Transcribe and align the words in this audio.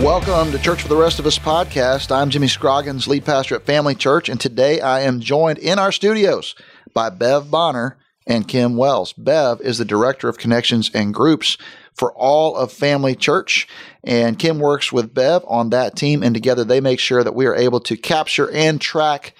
Welcome 0.00 0.52
to 0.52 0.58
Church 0.58 0.82
for 0.82 0.88
the 0.88 0.96
Rest 0.96 1.18
of 1.18 1.26
Us 1.26 1.38
podcast. 1.38 2.14
I'm 2.14 2.28
Jimmy 2.28 2.48
Scroggins, 2.48 3.08
lead 3.08 3.24
pastor 3.24 3.54
at 3.54 3.64
Family 3.64 3.94
Church, 3.94 4.28
and 4.28 4.38
today 4.38 4.78
I 4.78 5.00
am 5.00 5.20
joined 5.20 5.58
in 5.58 5.78
our 5.78 5.90
studios 5.90 6.54
by 6.92 7.08
Bev 7.08 7.50
Bonner 7.50 7.96
and 8.26 8.46
Kim 8.46 8.76
Wells. 8.76 9.14
Bev 9.14 9.62
is 9.62 9.78
the 9.78 9.86
Director 9.86 10.28
of 10.28 10.36
Connections 10.36 10.90
and 10.92 11.14
Groups 11.14 11.56
for 11.94 12.12
all 12.12 12.56
of 12.56 12.72
Family 12.72 13.14
Church. 13.16 13.66
And 14.04 14.38
Kim 14.38 14.58
works 14.58 14.92
with 14.92 15.14
Bev 15.14 15.42
on 15.48 15.70
that 15.70 15.96
team, 15.96 16.22
and 16.22 16.34
together 16.34 16.62
they 16.62 16.82
make 16.82 17.00
sure 17.00 17.24
that 17.24 17.34
we 17.34 17.46
are 17.46 17.56
able 17.56 17.80
to 17.80 17.96
capture 17.96 18.50
and 18.50 18.78
track 18.78 19.34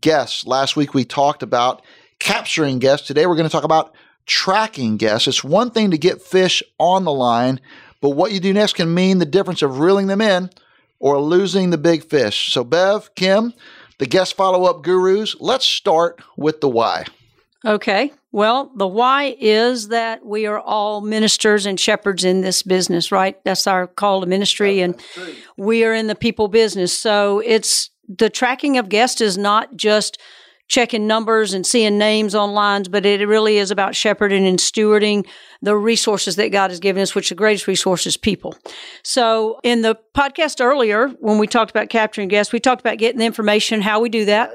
guests. 0.00 0.44
Last 0.44 0.74
week 0.74 0.92
we 0.92 1.04
talked 1.04 1.44
about 1.44 1.82
capturing 2.18 2.80
guests. 2.80 3.06
Today 3.06 3.26
we're 3.26 3.36
going 3.36 3.48
to 3.48 3.52
talk 3.52 3.64
about 3.64 3.94
tracking 4.26 4.96
guests. 4.96 5.28
It's 5.28 5.44
one 5.44 5.70
thing 5.70 5.92
to 5.92 5.98
get 5.98 6.20
fish 6.20 6.64
on 6.78 7.04
the 7.04 7.12
line, 7.12 7.60
but 8.00 8.10
what 8.10 8.32
you 8.32 8.40
do 8.40 8.52
next 8.52 8.74
can 8.74 8.92
mean 8.92 9.18
the 9.18 9.26
difference 9.26 9.62
of 9.62 9.78
reeling 9.78 10.06
them 10.06 10.20
in 10.20 10.50
or 10.98 11.20
losing 11.20 11.70
the 11.70 11.78
big 11.78 12.04
fish. 12.04 12.52
So, 12.52 12.64
Bev, 12.64 13.14
Kim, 13.14 13.54
the 13.98 14.06
guest 14.06 14.36
follow 14.36 14.64
up 14.64 14.82
gurus, 14.82 15.36
let's 15.40 15.66
start 15.66 16.22
with 16.36 16.60
the 16.60 16.68
why. 16.68 17.04
Okay. 17.64 18.12
Well, 18.32 18.70
the 18.74 18.86
why 18.86 19.36
is 19.38 19.88
that 19.88 20.24
we 20.24 20.46
are 20.46 20.58
all 20.58 21.00
ministers 21.00 21.66
and 21.66 21.78
shepherds 21.78 22.24
in 22.24 22.40
this 22.40 22.62
business, 22.62 23.12
right? 23.12 23.42
That's 23.44 23.66
our 23.66 23.86
call 23.86 24.20
to 24.20 24.26
ministry, 24.26 24.80
and 24.80 24.98
we 25.58 25.84
are 25.84 25.92
in 25.92 26.06
the 26.06 26.14
people 26.14 26.48
business. 26.48 26.96
So 26.96 27.40
it's 27.40 27.90
the 28.08 28.30
tracking 28.30 28.78
of 28.78 28.88
guests 28.88 29.20
is 29.20 29.36
not 29.36 29.76
just 29.76 30.18
checking 30.70 31.08
numbers 31.08 31.52
and 31.52 31.66
seeing 31.66 31.98
names 31.98 32.32
on 32.32 32.52
lines, 32.52 32.86
but 32.86 33.04
it 33.04 33.26
really 33.26 33.58
is 33.58 33.72
about 33.72 33.96
shepherding 33.96 34.46
and 34.46 34.60
stewarding 34.60 35.26
the 35.60 35.76
resources 35.76 36.36
that 36.36 36.52
God 36.52 36.70
has 36.70 36.78
given 36.78 37.02
us, 37.02 37.12
which 37.12 37.28
the 37.28 37.34
greatest 37.34 37.66
resource 37.66 38.06
is 38.06 38.16
people. 38.16 38.54
So 39.02 39.58
in 39.64 39.82
the 39.82 39.96
podcast 40.16 40.64
earlier, 40.64 41.08
when 41.18 41.38
we 41.38 41.48
talked 41.48 41.72
about 41.72 41.88
capturing 41.88 42.28
guests, 42.28 42.52
we 42.52 42.60
talked 42.60 42.80
about 42.80 42.98
getting 42.98 43.18
the 43.18 43.26
information, 43.26 43.82
how 43.82 43.98
we 43.98 44.08
do 44.08 44.24
that 44.26 44.52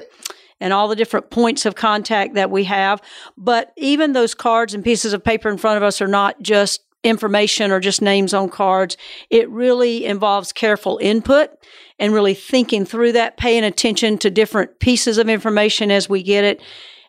and 0.61 0.71
all 0.71 0.87
the 0.87 0.95
different 0.95 1.31
points 1.31 1.65
of 1.65 1.75
contact 1.75 2.35
that 2.35 2.49
we 2.49 2.63
have. 2.63 3.01
But 3.37 3.73
even 3.75 4.13
those 4.13 4.33
cards 4.33 4.73
and 4.73 4.85
pieces 4.85 5.11
of 5.11 5.21
paper 5.21 5.49
in 5.49 5.57
front 5.57 5.75
of 5.75 5.83
us 5.83 6.01
are 6.01 6.07
not 6.07 6.41
just 6.41 6.79
information 7.05 7.71
or 7.71 7.79
just 7.79 8.01
names 8.01 8.33
on 8.33 8.49
cards. 8.49 8.97
It 9.29 9.49
really 9.49 10.05
involves 10.05 10.51
careful 10.51 10.97
input 11.01 11.51
and 11.99 12.13
really 12.13 12.33
thinking 12.33 12.83
through 12.83 13.13
that, 13.13 13.37
paying 13.37 13.63
attention 13.63 14.17
to 14.17 14.29
different 14.29 14.79
pieces 14.79 15.17
of 15.17 15.29
information 15.29 15.91
as 15.91 16.09
we 16.09 16.23
get 16.23 16.43
it. 16.43 16.61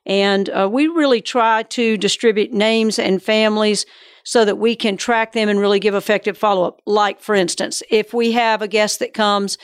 And 0.04 0.48
uh, 0.50 0.68
we 0.70 0.86
really 0.86 1.20
try 1.20 1.64
to 1.64 1.96
distribute 1.96 2.52
names 2.52 2.98
and 2.98 3.20
families 3.22 3.86
so 4.22 4.44
that 4.44 4.58
we 4.58 4.76
can 4.76 4.96
track 4.96 5.32
them 5.32 5.48
and 5.48 5.58
really 5.58 5.80
give 5.80 5.94
effective 5.94 6.36
follow 6.36 6.64
up. 6.64 6.80
Like, 6.84 7.20
for 7.20 7.34
instance, 7.34 7.82
if 7.90 8.12
we 8.12 8.32
have 8.32 8.60
a 8.60 8.68
guest 8.68 8.98
that 8.98 9.14
comes 9.14 9.56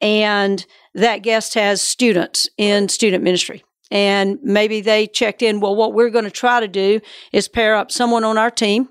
and 0.00 0.64
that 0.94 1.18
guest 1.18 1.54
has 1.54 1.82
students 1.82 2.48
in 2.56 2.88
student 2.88 3.24
ministry. 3.24 3.64
And 3.90 4.38
maybe 4.42 4.80
they 4.80 5.08
checked 5.08 5.42
in. 5.42 5.58
Well, 5.58 5.74
what 5.74 5.94
we're 5.94 6.10
going 6.10 6.24
to 6.24 6.30
try 6.30 6.60
to 6.60 6.68
do 6.68 7.00
is 7.32 7.48
pair 7.48 7.74
up 7.74 7.90
someone 7.90 8.22
on 8.22 8.38
our 8.38 8.50
team 8.50 8.88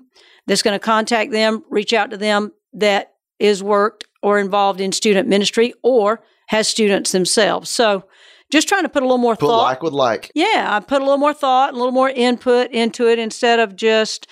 that's 0.50 0.62
going 0.62 0.74
to 0.74 0.84
contact 0.84 1.30
them, 1.30 1.64
reach 1.70 1.92
out 1.92 2.10
to 2.10 2.16
them 2.16 2.52
that 2.72 3.12
is 3.38 3.62
worked 3.62 4.04
or 4.20 4.40
involved 4.40 4.80
in 4.80 4.90
student 4.90 5.28
ministry 5.28 5.72
or 5.84 6.24
has 6.48 6.66
students 6.66 7.12
themselves. 7.12 7.70
So 7.70 8.02
just 8.50 8.66
trying 8.66 8.82
to 8.82 8.88
put 8.88 9.04
a 9.04 9.06
little 9.06 9.18
more 9.18 9.36
put 9.36 9.46
thought. 9.46 9.62
like 9.62 9.80
with 9.80 9.92
like. 9.92 10.32
Yeah, 10.34 10.66
I 10.68 10.80
put 10.80 11.02
a 11.02 11.04
little 11.04 11.18
more 11.18 11.32
thought, 11.32 11.72
a 11.72 11.76
little 11.76 11.92
more 11.92 12.10
input 12.10 12.72
into 12.72 13.08
it 13.08 13.20
instead 13.20 13.60
of 13.60 13.76
just 13.76 14.26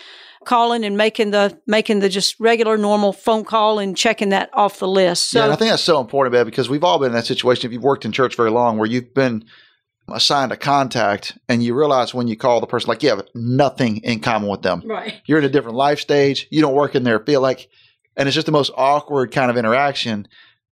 calling 0.44 0.84
and 0.84 0.96
making 0.96 1.30
the 1.30 1.56
making 1.68 2.00
the 2.00 2.08
just 2.08 2.34
regular 2.40 2.76
normal 2.76 3.12
phone 3.12 3.44
call 3.44 3.78
and 3.78 3.96
checking 3.96 4.30
that 4.30 4.50
off 4.52 4.80
the 4.80 4.88
list. 4.88 5.28
So 5.28 5.46
yeah, 5.46 5.52
I 5.52 5.54
think 5.54 5.70
that's 5.70 5.84
so 5.84 6.00
important, 6.00 6.32
Bev, 6.32 6.46
because 6.46 6.68
we've 6.68 6.82
all 6.82 6.98
been 6.98 7.10
in 7.10 7.14
that 7.14 7.26
situation. 7.26 7.64
If 7.66 7.72
you've 7.72 7.84
worked 7.84 8.04
in 8.04 8.10
church 8.10 8.34
very 8.34 8.50
long, 8.50 8.76
where 8.76 8.88
you've 8.88 9.14
been 9.14 9.44
assigned 10.12 10.52
a 10.52 10.56
contact 10.56 11.38
and 11.48 11.62
you 11.62 11.74
realize 11.74 12.14
when 12.14 12.28
you 12.28 12.36
call 12.36 12.60
the 12.60 12.66
person 12.66 12.88
like 12.88 13.02
you 13.02 13.10
have 13.10 13.26
nothing 13.34 13.98
in 13.98 14.20
common 14.20 14.48
with 14.48 14.62
them. 14.62 14.82
Right. 14.84 15.14
You're 15.26 15.38
in 15.38 15.44
a 15.44 15.50
different 15.50 15.76
life 15.76 16.00
stage. 16.00 16.46
You 16.50 16.60
don't 16.60 16.74
work 16.74 16.94
in 16.94 17.04
there 17.04 17.20
feel 17.20 17.40
like 17.40 17.68
and 18.18 18.26
it's 18.26 18.34
just 18.34 18.46
the 18.46 18.52
most 18.52 18.72
awkward 18.76 19.32
kind 19.32 19.50
of 19.50 19.56
interaction. 19.56 20.26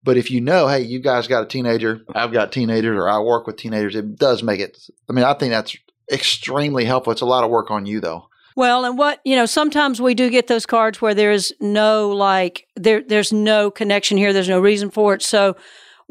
But 0.03 0.17
if 0.17 0.31
you 0.31 0.41
know, 0.41 0.67
hey, 0.67 0.81
you 0.81 0.99
guys 0.99 1.27
got 1.27 1.43
a 1.43 1.47
teenager, 1.47 2.01
I've 2.13 2.31
got 2.31 2.51
teenagers, 2.51 2.97
or 2.97 3.09
I 3.09 3.19
work 3.19 3.45
with 3.45 3.57
teenagers, 3.57 3.95
it 3.95 4.15
does 4.15 4.41
make 4.41 4.59
it. 4.59 4.77
I 5.09 5.13
mean, 5.13 5.25
I 5.25 5.33
think 5.33 5.51
that's 5.51 5.75
extremely 6.11 6.85
helpful. 6.85 7.11
It's 7.11 7.21
a 7.21 7.25
lot 7.25 7.43
of 7.43 7.49
work 7.49 7.69
on 7.69 7.85
you, 7.85 7.99
though. 7.99 8.27
Well, 8.55 8.83
and 8.85 8.97
what 8.97 9.21
you 9.23 9.35
know, 9.35 9.45
sometimes 9.45 10.01
we 10.01 10.13
do 10.13 10.29
get 10.29 10.47
those 10.47 10.65
cards 10.65 11.01
where 11.01 11.13
there 11.13 11.31
is 11.31 11.53
no 11.59 12.09
like 12.09 12.67
there 12.75 13.01
there's 13.01 13.31
no 13.31 13.71
connection 13.71 14.17
here. 14.17 14.33
There's 14.33 14.49
no 14.49 14.59
reason 14.59 14.91
for 14.91 15.13
it. 15.13 15.21
So 15.21 15.55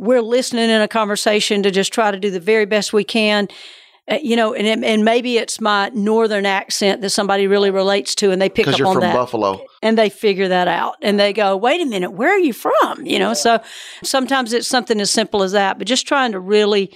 we're 0.00 0.22
listening 0.22 0.70
in 0.70 0.80
a 0.80 0.88
conversation 0.88 1.62
to 1.62 1.70
just 1.70 1.92
try 1.92 2.10
to 2.10 2.18
do 2.18 2.30
the 2.30 2.40
very 2.40 2.64
best 2.64 2.92
we 2.92 3.04
can. 3.04 3.48
Uh, 4.08 4.18
you 4.22 4.34
know, 4.34 4.54
and 4.54 4.82
and 4.84 5.04
maybe 5.04 5.36
it's 5.36 5.60
my 5.60 5.90
northern 5.90 6.46
accent 6.46 7.02
that 7.02 7.10
somebody 7.10 7.46
really 7.46 7.70
relates 7.70 8.14
to, 8.16 8.32
and 8.32 8.40
they 8.40 8.48
pick 8.48 8.66
up 8.66 8.78
you're 8.78 8.88
on 8.88 8.94
from 8.94 9.02
that. 9.02 9.14
Buffalo, 9.14 9.64
and 9.82 9.96
they 9.96 10.08
figure 10.08 10.48
that 10.48 10.66
out, 10.66 10.96
and 11.02 11.20
they 11.20 11.32
go, 11.32 11.56
"Wait 11.56 11.80
a 11.80 11.84
minute, 11.84 12.10
where 12.10 12.30
are 12.30 12.38
you 12.38 12.54
from?" 12.54 13.04
You 13.04 13.18
know, 13.18 13.34
so 13.34 13.60
sometimes 14.02 14.52
it's 14.52 14.66
something 14.66 15.00
as 15.00 15.10
simple 15.10 15.42
as 15.42 15.52
that, 15.52 15.78
but 15.78 15.86
just 15.86 16.08
trying 16.08 16.32
to 16.32 16.40
really 16.40 16.90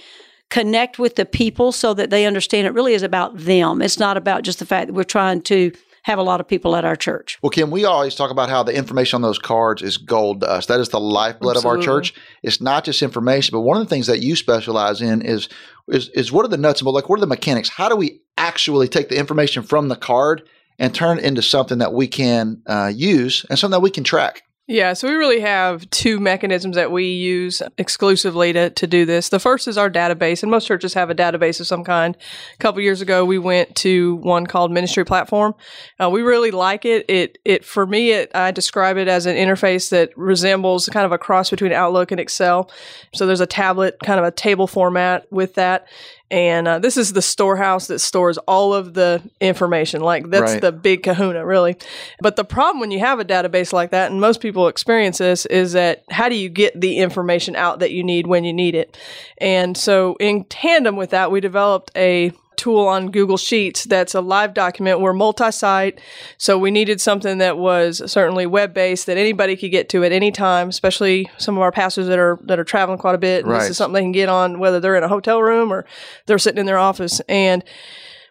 connect 0.49 0.99
with 0.99 1.15
the 1.15 1.25
people 1.25 1.71
so 1.71 1.93
that 1.93 2.09
they 2.09 2.25
understand 2.25 2.67
it 2.67 2.73
really 2.73 2.93
is 2.93 3.03
about 3.03 3.37
them. 3.37 3.81
It's 3.81 3.99
not 3.99 4.17
about 4.17 4.43
just 4.43 4.59
the 4.59 4.65
fact 4.65 4.87
that 4.87 4.93
we're 4.93 5.03
trying 5.03 5.41
to 5.43 5.71
have 6.05 6.19
a 6.19 6.23
lot 6.23 6.39
of 6.39 6.47
people 6.47 6.75
at 6.75 6.85
our 6.85 6.95
church. 6.95 7.39
Well, 7.41 7.49
Kim, 7.49 7.71
we 7.71 7.83
always 7.83 8.13
talk 8.13 8.29
about 8.29 8.47
how 8.47 8.61
the 8.61 8.75
information 8.75 9.15
on 9.15 9.21
those 9.23 9.39
cards 9.39 9.81
is 9.81 9.97
gold 9.97 10.41
to 10.41 10.47
us. 10.47 10.67
That 10.67 10.79
is 10.79 10.89
the 10.89 10.99
lifeblood 10.99 11.55
Absolutely. 11.55 11.83
of 11.83 11.89
our 11.89 11.95
church. 11.95 12.13
It's 12.43 12.61
not 12.61 12.83
just 12.83 13.01
information, 13.01 13.53
but 13.53 13.61
one 13.61 13.77
of 13.77 13.83
the 13.83 13.89
things 13.89 14.05
that 14.05 14.21
you 14.21 14.35
specialize 14.35 15.01
in 15.01 15.23
is 15.23 15.49
is 15.87 16.09
is 16.09 16.31
what 16.31 16.45
are 16.45 16.49
the 16.49 16.57
nuts 16.57 16.79
and 16.79 16.85
bolts? 16.85 16.95
Like, 16.95 17.09
what 17.09 17.17
are 17.17 17.21
the 17.21 17.27
mechanics? 17.27 17.69
How 17.69 17.89
do 17.89 17.95
we 17.95 18.21
actually 18.37 18.87
take 18.87 19.09
the 19.09 19.17
information 19.17 19.63
from 19.63 19.87
the 19.87 19.95
card 19.95 20.47
and 20.77 20.93
turn 20.93 21.17
it 21.17 21.25
into 21.25 21.41
something 21.41 21.79
that 21.79 21.93
we 21.93 22.07
can 22.07 22.61
uh, 22.67 22.91
use 22.93 23.43
and 23.49 23.57
something 23.57 23.71
that 23.71 23.81
we 23.81 23.89
can 23.89 24.03
track? 24.03 24.43
Yeah, 24.67 24.93
so 24.93 25.07
we 25.07 25.13
really 25.13 25.41
have 25.41 25.87
two 25.91 26.19
mechanisms 26.19 26.75
that 26.75 26.91
we 26.91 27.05
use 27.05 27.61
exclusively 27.77 28.51
to, 28.53 28.71
to 28.71 28.87
do 28.87 29.05
this. 29.05 29.29
The 29.29 29.39
first 29.39 29.67
is 29.67 29.77
our 29.77 29.91
database, 29.91 30.41
and 30.41 30.49
most 30.49 30.65
churches 30.65 30.95
have 30.95 31.11
a 31.11 31.15
database 31.15 31.59
of 31.59 31.67
some 31.67 31.83
kind. 31.83 32.17
A 32.55 32.57
couple 32.57 32.81
years 32.81 32.99
ago, 32.99 33.23
we 33.25 33.37
went 33.37 33.75
to 33.77 34.15
one 34.15 34.47
called 34.47 34.71
Ministry 34.71 35.05
Platform. 35.05 35.53
Uh, 35.99 36.09
we 36.09 36.23
really 36.23 36.49
like 36.49 36.83
it. 36.83 37.05
It 37.07 37.37
it 37.45 37.63
for 37.63 37.85
me, 37.85 38.09
it 38.09 38.31
I 38.33 38.49
describe 38.49 38.97
it 38.97 39.07
as 39.07 39.27
an 39.27 39.35
interface 39.35 39.89
that 39.91 40.09
resembles 40.17 40.89
kind 40.89 41.05
of 41.05 41.11
a 41.11 41.19
cross 41.19 41.51
between 41.51 41.71
Outlook 41.71 42.11
and 42.11 42.19
Excel. 42.19 42.71
So 43.13 43.27
there's 43.27 43.41
a 43.41 43.45
tablet, 43.45 43.99
kind 44.03 44.19
of 44.19 44.25
a 44.25 44.31
table 44.31 44.65
format 44.65 45.31
with 45.31 45.53
that, 45.55 45.87
and 46.31 46.67
uh, 46.67 46.79
this 46.79 46.97
is 46.97 47.13
the 47.13 47.21
storehouse 47.21 47.87
that 47.87 47.99
stores 47.99 48.37
all 48.39 48.73
of 48.73 48.93
the 48.93 49.21
information. 49.39 50.01
Like 50.01 50.29
that's 50.29 50.53
Right. 50.53 50.61
the 50.61 50.71
big 50.71 51.03
kahuna, 51.03 51.45
really. 51.45 51.77
But 52.19 52.35
the 52.35 52.43
problem 52.43 52.79
when 52.79 52.91
you 52.91 52.99
have 52.99 53.19
a 53.19 53.25
database 53.25 53.71
like 53.71 53.91
that, 53.91 54.11
and 54.11 54.19
most 54.19 54.41
people 54.41 54.67
experience 54.67 55.19
this, 55.19 55.45
is 55.45 55.73
that 55.73 56.03
how 56.09 56.27
do 56.29 56.35
you 56.35 56.49
get 56.49 56.79
the 56.79 56.97
information 56.97 57.55
out 57.55 57.79
that 57.79 57.91
you 57.91 58.03
need 58.03 58.27
when 58.27 58.43
you 58.43 58.53
need 58.53 58.75
it? 58.75 58.97
And 59.37 59.77
so, 59.77 60.15
in 60.19 60.45
tandem 60.45 60.95
with 60.95 61.11
that, 61.11 61.31
we 61.31 61.41
developed 61.41 61.91
a 61.95 62.31
tool 62.57 62.87
on 62.87 63.11
Google 63.11 63.37
Sheets 63.37 63.85
that's 63.85 64.15
a 64.15 64.21
live 64.21 64.53
document. 64.53 64.99
We're 64.99 65.13
multi 65.13 65.51
site, 65.51 65.99
so 66.37 66.57
we 66.57 66.71
needed 66.71 67.01
something 67.01 67.37
that 67.39 67.57
was 67.57 68.01
certainly 68.11 68.45
web 68.45 68.73
based 68.73 69.05
that 69.05 69.17
anybody 69.17 69.55
could 69.55 69.71
get 69.71 69.89
to 69.89 70.03
at 70.03 70.11
any 70.11 70.31
time, 70.31 70.69
especially 70.69 71.29
some 71.37 71.55
of 71.55 71.61
our 71.61 71.71
pastors 71.71 72.07
that 72.07 72.19
are 72.19 72.39
that 72.43 72.59
are 72.59 72.63
traveling 72.63 72.97
quite 72.97 73.15
a 73.15 73.19
bit. 73.19 73.43
And 73.43 73.51
Right. 73.51 73.59
This 73.59 73.71
is 73.71 73.77
something 73.77 73.93
they 73.93 74.01
can 74.01 74.11
get 74.11 74.29
on 74.29 74.59
whether 74.59 74.79
they're 74.79 74.95
in 74.95 75.03
a 75.03 75.07
hotel 75.07 75.41
room 75.41 75.71
or 75.71 75.85
they're 76.25 76.39
sitting 76.39 76.59
in 76.59 76.65
their 76.65 76.77
office. 76.77 77.19
And 77.27 77.63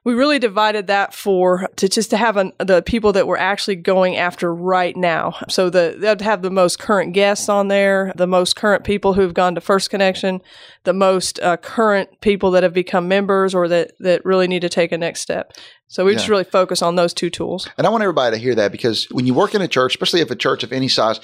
we 0.04 0.12
really 0.14 0.38
divided 0.38 0.86
that 0.88 1.14
for 1.14 1.68
to 1.76 1.88
just 1.88 2.10
to 2.10 2.16
have 2.16 2.36
an, 2.36 2.52
the 2.58 2.82
people 2.82 3.12
that 3.12 3.26
we're 3.26 3.38
actually 3.38 3.76
going 3.76 4.16
after 4.16 4.54
right 4.54 4.96
now. 4.96 5.34
So 5.48 5.70
the 5.70 5.96
they'd 5.98 6.20
have 6.20 6.42
the 6.42 6.50
most 6.50 6.78
current 6.78 7.14
guests 7.14 7.48
on 7.48 7.68
there, 7.68 8.12
the 8.16 8.26
most 8.26 8.54
current 8.54 8.84
people 8.84 9.14
who've 9.14 9.32
gone 9.34 9.54
to 9.54 9.60
First 9.60 9.90
Connection, 9.90 10.40
the 10.84 10.92
most 10.92 11.40
uh, 11.40 11.56
current 11.56 12.20
people 12.20 12.50
that 12.52 12.62
have 12.62 12.74
become 12.74 13.08
members 13.08 13.54
or 13.54 13.66
that 13.68 13.92
that 14.00 14.24
really 14.24 14.46
need 14.46 14.60
to 14.60 14.68
take 14.68 14.92
a 14.92 14.98
next 14.98 15.20
step. 15.20 15.52
So 15.88 16.04
we 16.04 16.12
Yeah. 16.12 16.18
just 16.18 16.28
really 16.28 16.44
focus 16.44 16.82
on 16.82 16.96
those 16.96 17.14
two 17.14 17.30
tools. 17.30 17.68
And 17.78 17.86
I 17.86 17.90
want 17.90 18.02
everybody 18.02 18.36
to 18.36 18.42
hear 18.42 18.54
that 18.56 18.72
because 18.72 19.06
when 19.10 19.26
you 19.26 19.34
work 19.34 19.54
in 19.54 19.62
a 19.62 19.68
church, 19.68 19.94
especially 19.94 20.20
if 20.20 20.30
a 20.30 20.36
church 20.36 20.62
of 20.62 20.72
any 20.72 20.88
size, 20.88 21.20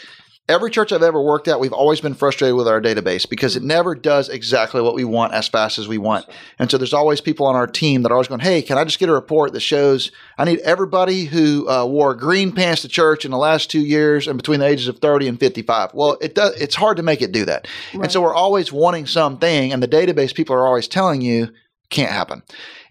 every 0.50 0.70
church 0.70 0.92
I've 0.92 1.02
ever 1.02 1.22
worked 1.22 1.48
at, 1.48 1.60
we've 1.60 1.72
always 1.72 2.00
been 2.00 2.14
frustrated 2.14 2.56
with 2.56 2.66
our 2.66 2.80
database 2.80 3.28
because 3.28 3.56
it 3.56 3.62
never 3.62 3.94
does 3.94 4.28
exactly 4.28 4.82
what 4.82 4.94
we 4.94 5.04
want 5.04 5.32
as 5.32 5.48
fast 5.48 5.78
as 5.78 5.86
we 5.86 5.96
want. 5.96 6.26
And 6.58 6.70
so 6.70 6.76
there's 6.76 6.92
always 6.92 7.20
people 7.20 7.46
on 7.46 7.54
our 7.54 7.66
team 7.66 8.02
that 8.02 8.10
are 8.10 8.14
always 8.14 8.28
going, 8.28 8.40
Hey, 8.40 8.60
can 8.60 8.76
I 8.76 8.84
just 8.84 8.98
get 8.98 9.08
a 9.08 9.12
report 9.12 9.52
that 9.52 9.60
shows 9.60 10.10
I 10.36 10.44
need 10.44 10.58
everybody 10.60 11.24
who 11.24 11.68
uh, 11.68 11.86
wore 11.86 12.14
green 12.14 12.52
pants 12.52 12.82
to 12.82 12.88
church 12.88 13.24
in 13.24 13.30
the 13.30 13.38
last 13.38 13.70
two 13.70 13.80
years 13.80 14.26
and 14.26 14.36
between 14.36 14.60
the 14.60 14.66
ages 14.66 14.88
of 14.88 14.98
30 14.98 15.28
and 15.28 15.40
55? 15.40 15.94
Well, 15.94 16.18
it 16.20 16.34
does, 16.34 16.60
it's 16.60 16.74
hard 16.74 16.96
to 16.96 17.02
make 17.02 17.22
it 17.22 17.32
do 17.32 17.44
that. 17.44 17.68
And 17.92 18.10
so 18.10 18.20
we're 18.20 18.34
always 18.34 18.72
wanting 18.72 19.06
something 19.06 19.72
and 19.72 19.82
the 19.82 19.88
database 19.88 20.34
people 20.34 20.56
are 20.56 20.66
always 20.66 20.88
telling 20.88 21.22
you 21.22 21.52
can't 21.90 22.10
happen. 22.10 22.42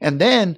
And 0.01 0.19
then 0.19 0.57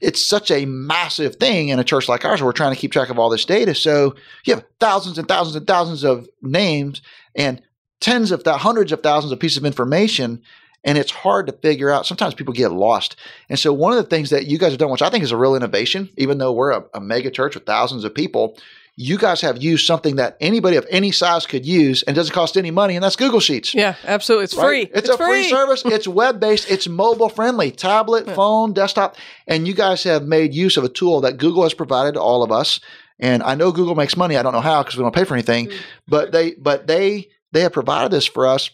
it's 0.00 0.24
such 0.24 0.50
a 0.50 0.64
massive 0.66 1.36
thing 1.36 1.68
in 1.68 1.78
a 1.78 1.84
church 1.84 2.08
like 2.08 2.24
ours 2.24 2.42
we're 2.42 2.52
trying 2.52 2.74
to 2.74 2.80
keep 2.80 2.92
track 2.92 3.10
of 3.10 3.18
all 3.18 3.30
this 3.30 3.44
data. 3.44 3.74
So 3.74 4.14
you 4.44 4.54
have 4.54 4.64
thousands 4.80 5.18
and 5.18 5.28
thousands 5.28 5.56
and 5.56 5.66
thousands 5.66 6.04
of 6.04 6.28
names 6.42 7.02
and 7.34 7.62
tens 8.00 8.30
of 8.30 8.44
thou- 8.44 8.58
hundreds 8.58 8.92
of 8.92 9.02
thousands 9.02 9.32
of 9.32 9.40
pieces 9.40 9.58
of 9.58 9.64
information. 9.64 10.42
And 10.84 10.96
it's 10.96 11.10
hard 11.10 11.48
to 11.48 11.52
figure 11.52 11.90
out. 11.90 12.06
Sometimes 12.06 12.34
people 12.34 12.54
get 12.54 12.70
lost. 12.70 13.16
And 13.48 13.58
so 13.58 13.72
one 13.72 13.92
of 13.92 13.96
the 13.96 14.08
things 14.08 14.30
that 14.30 14.46
you 14.46 14.58
guys 14.58 14.70
have 14.70 14.78
done, 14.78 14.90
which 14.90 15.02
I 15.02 15.10
think 15.10 15.24
is 15.24 15.32
a 15.32 15.36
real 15.36 15.56
innovation, 15.56 16.08
even 16.16 16.38
though 16.38 16.52
we're 16.52 16.70
a, 16.70 16.84
a 16.94 17.00
mega 17.00 17.30
church 17.30 17.54
with 17.54 17.66
thousands 17.66 18.04
of 18.04 18.14
people, 18.14 18.56
you 19.00 19.16
guys 19.16 19.40
have 19.42 19.62
used 19.62 19.86
something 19.86 20.16
that 20.16 20.36
anybody 20.40 20.76
of 20.76 20.84
any 20.90 21.12
size 21.12 21.46
could 21.46 21.64
use 21.64 22.02
and 22.02 22.16
doesn't 22.16 22.34
cost 22.34 22.56
any 22.56 22.72
money, 22.72 22.96
and 22.96 23.04
that's 23.04 23.14
Google 23.14 23.38
Sheets. 23.38 23.72
Yeah, 23.72 23.94
absolutely. 24.04 24.44
It's 24.46 24.56
Right? 24.56 24.66
free. 24.66 24.90
It's, 24.92 25.08
a 25.08 25.16
free, 25.16 25.48
service. 25.48 25.82
It's 25.84 26.08
web 26.22 26.40
based. 26.40 26.68
It's 26.68 26.88
mobile 26.88 27.28
friendly. 27.28 27.70
Tablet, 27.70 28.28
phone, 28.34 28.72
desktop, 28.72 29.14
and 29.46 29.68
you 29.68 29.72
guys 29.72 30.02
have 30.02 30.24
made 30.24 30.52
use 30.52 30.76
of 30.76 30.82
a 30.82 30.88
tool 30.88 31.20
that 31.20 31.36
Google 31.36 31.62
has 31.62 31.74
provided 31.74 32.14
to 32.14 32.20
all 32.20 32.42
of 32.42 32.50
us. 32.50 32.80
And 33.20 33.40
I 33.44 33.54
know 33.54 33.70
Google 33.70 33.94
makes 33.94 34.16
money. 34.16 34.36
I 34.36 34.42
don't 34.42 34.52
know 34.52 34.60
how 34.60 34.82
because 34.82 34.96
we 34.96 35.04
don't 35.04 35.14
pay 35.14 35.22
for 35.22 35.34
anything, 35.34 35.68
mm. 35.68 35.78
but 36.08 36.32
they 36.32 36.54
but 36.54 36.88
they 36.88 37.28
they 37.52 37.60
have 37.60 37.72
provided 37.72 38.10
this 38.10 38.26
for 38.26 38.48
us, 38.48 38.68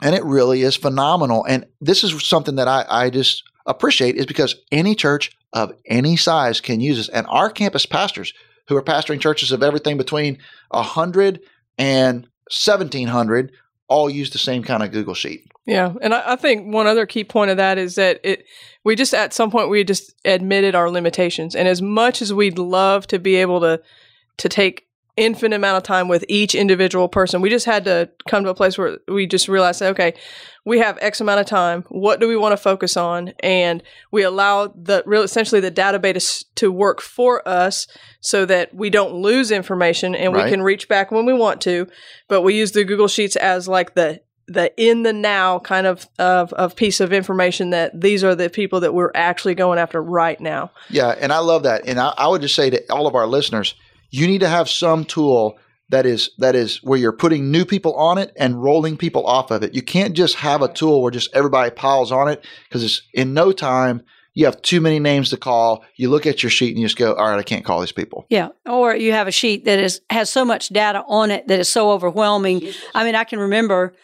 and 0.00 0.14
it 0.14 0.22
really 0.22 0.62
is 0.62 0.76
phenomenal. 0.76 1.44
And 1.44 1.66
this 1.80 2.04
is 2.04 2.24
something 2.24 2.54
that 2.56 2.68
I 2.68 2.84
I 2.88 3.10
just 3.10 3.42
appreciate 3.66 4.14
is 4.14 4.26
because 4.26 4.54
any 4.70 4.94
church 4.94 5.32
of 5.52 5.72
any 5.84 6.16
size 6.16 6.60
can 6.60 6.80
use 6.80 6.96
this, 6.96 7.08
and 7.08 7.26
our 7.28 7.50
campus 7.50 7.86
pastors 7.86 8.32
who 8.68 8.76
are 8.76 8.82
pastoring 8.82 9.20
churches 9.20 9.52
of 9.52 9.62
everything 9.62 9.96
between 9.96 10.38
hundred 10.72 11.40
and 11.78 12.28
seventeen 12.50 13.08
hundred 13.08 13.52
all 13.88 14.10
use 14.10 14.30
the 14.30 14.38
same 14.38 14.62
kind 14.62 14.82
of 14.82 14.92
Google 14.92 15.14
sheet. 15.14 15.50
Yeah, 15.66 15.94
and 16.00 16.14
I, 16.14 16.32
I 16.32 16.36
think 16.36 16.72
one 16.72 16.86
other 16.86 17.06
key 17.06 17.24
point 17.24 17.50
of 17.50 17.56
that 17.56 17.78
is 17.78 17.94
that 17.94 18.20
it 18.22 18.44
we 18.84 18.96
just 18.96 19.14
at 19.14 19.32
some 19.32 19.50
point 19.50 19.70
we 19.70 19.84
just 19.84 20.14
admitted 20.24 20.74
our 20.74 20.90
limitations, 20.90 21.54
and 21.54 21.68
as 21.68 21.82
much 21.82 22.22
as 22.22 22.32
we'd 22.32 22.58
love 22.58 23.06
to 23.08 23.18
be 23.18 23.36
able 23.36 23.60
to 23.60 23.80
to 24.38 24.48
take 24.48 24.87
infinite 25.18 25.56
amount 25.56 25.76
of 25.76 25.82
time 25.82 26.08
with 26.08 26.24
each 26.28 26.54
individual 26.54 27.08
person, 27.08 27.40
we 27.40 27.50
just 27.50 27.66
had 27.66 27.84
to 27.84 28.08
come 28.28 28.44
to 28.44 28.50
a 28.50 28.54
place 28.54 28.78
where 28.78 28.98
we 29.08 29.26
just 29.26 29.48
realized, 29.48 29.82
okay, 29.82 30.14
we 30.64 30.78
have 30.78 30.98
X 31.00 31.20
amount 31.20 31.40
of 31.40 31.46
time. 31.46 31.84
What 31.88 32.20
do 32.20 32.28
we 32.28 32.36
want 32.36 32.52
to 32.52 32.56
focus 32.56 32.96
on? 32.96 33.32
And 33.40 33.82
we 34.12 34.22
allow 34.22 34.68
the 34.68 35.02
real 35.06 35.22
essentially 35.22 35.60
the 35.60 35.70
database 35.70 36.44
to 36.56 36.70
work 36.70 37.00
for 37.00 37.46
us 37.48 37.86
so 38.20 38.44
that 38.46 38.74
we 38.74 38.90
don't 38.90 39.14
lose 39.14 39.50
information 39.50 40.14
and 40.14 40.34
Right. 40.34 40.44
we 40.44 40.50
can 40.50 40.62
reach 40.62 40.88
back 40.88 41.10
when 41.10 41.26
we 41.26 41.32
want 41.32 41.60
to. 41.62 41.86
But 42.28 42.42
we 42.42 42.54
use 42.54 42.72
the 42.72 42.84
Google 42.84 43.08
Sheets 43.08 43.36
as 43.36 43.66
like 43.68 43.94
the 43.94 44.20
the 44.50 44.72
in 44.82 45.02
the 45.02 45.12
now 45.12 45.58
kind 45.58 45.86
of, 45.86 46.06
of 46.18 46.54
of 46.54 46.74
piece 46.74 47.00
of 47.00 47.12
information 47.12 47.68
that 47.70 47.98
these 48.00 48.24
are 48.24 48.34
the 48.34 48.48
people 48.48 48.80
that 48.80 48.94
we're 48.94 49.12
actually 49.14 49.54
going 49.54 49.78
after 49.78 50.02
right 50.02 50.40
now. 50.40 50.70
Yeah, 50.88 51.08
and 51.20 51.32
I 51.32 51.38
love 51.40 51.64
that. 51.64 51.86
And 51.86 52.00
I, 52.00 52.14
I 52.16 52.28
would 52.28 52.40
just 52.40 52.54
say 52.54 52.70
to 52.70 52.92
all 52.92 53.06
of 53.06 53.14
our 53.14 53.26
listeners, 53.26 53.74
you 54.10 54.26
need 54.26 54.40
to 54.40 54.48
have 54.48 54.68
some 54.68 55.04
tool 55.04 55.58
that 55.90 56.04
is 56.04 56.30
that 56.38 56.54
is 56.54 56.82
where 56.82 56.98
you're 56.98 57.12
putting 57.12 57.50
new 57.50 57.64
people 57.64 57.94
on 57.94 58.18
it 58.18 58.32
and 58.36 58.62
rolling 58.62 58.96
people 58.96 59.26
off 59.26 59.50
of 59.50 59.62
it. 59.62 59.74
You 59.74 59.82
can't 59.82 60.14
just 60.14 60.36
have 60.36 60.60
a 60.60 60.72
tool 60.72 61.02
where 61.02 61.10
just 61.10 61.34
everybody 61.34 61.70
piles 61.70 62.12
on 62.12 62.28
it 62.28 62.44
because 62.68 62.84
it's 62.84 63.02
in 63.14 63.32
no 63.32 63.52
time 63.52 64.02
you 64.38 64.44
have 64.44 64.62
too 64.62 64.80
many 64.80 65.00
names 65.00 65.30
to 65.30 65.36
call. 65.36 65.84
You 65.96 66.10
look 66.10 66.24
at 66.24 66.44
your 66.44 66.50
sheet 66.50 66.70
and 66.70 66.78
you 66.78 66.86
just 66.86 66.96
go, 66.96 67.12
all 67.12 67.28
right, 67.28 67.40
I 67.40 67.42
can't 67.42 67.64
call 67.64 67.80
these 67.80 67.90
people. 67.90 68.24
Yeah, 68.28 68.50
or 68.66 68.94
you 68.94 69.10
have 69.10 69.26
a 69.26 69.32
sheet 69.32 69.64
that 69.64 69.80
is 69.80 70.00
has 70.10 70.30
so 70.30 70.44
much 70.44 70.68
data 70.68 71.02
on 71.08 71.32
it 71.32 71.48
that 71.48 71.58
is 71.58 71.68
so 71.68 71.90
overwhelming. 71.90 72.68
I 72.94 73.02
mean, 73.04 73.16
I 73.16 73.24
can 73.24 73.40
remember 73.40 73.94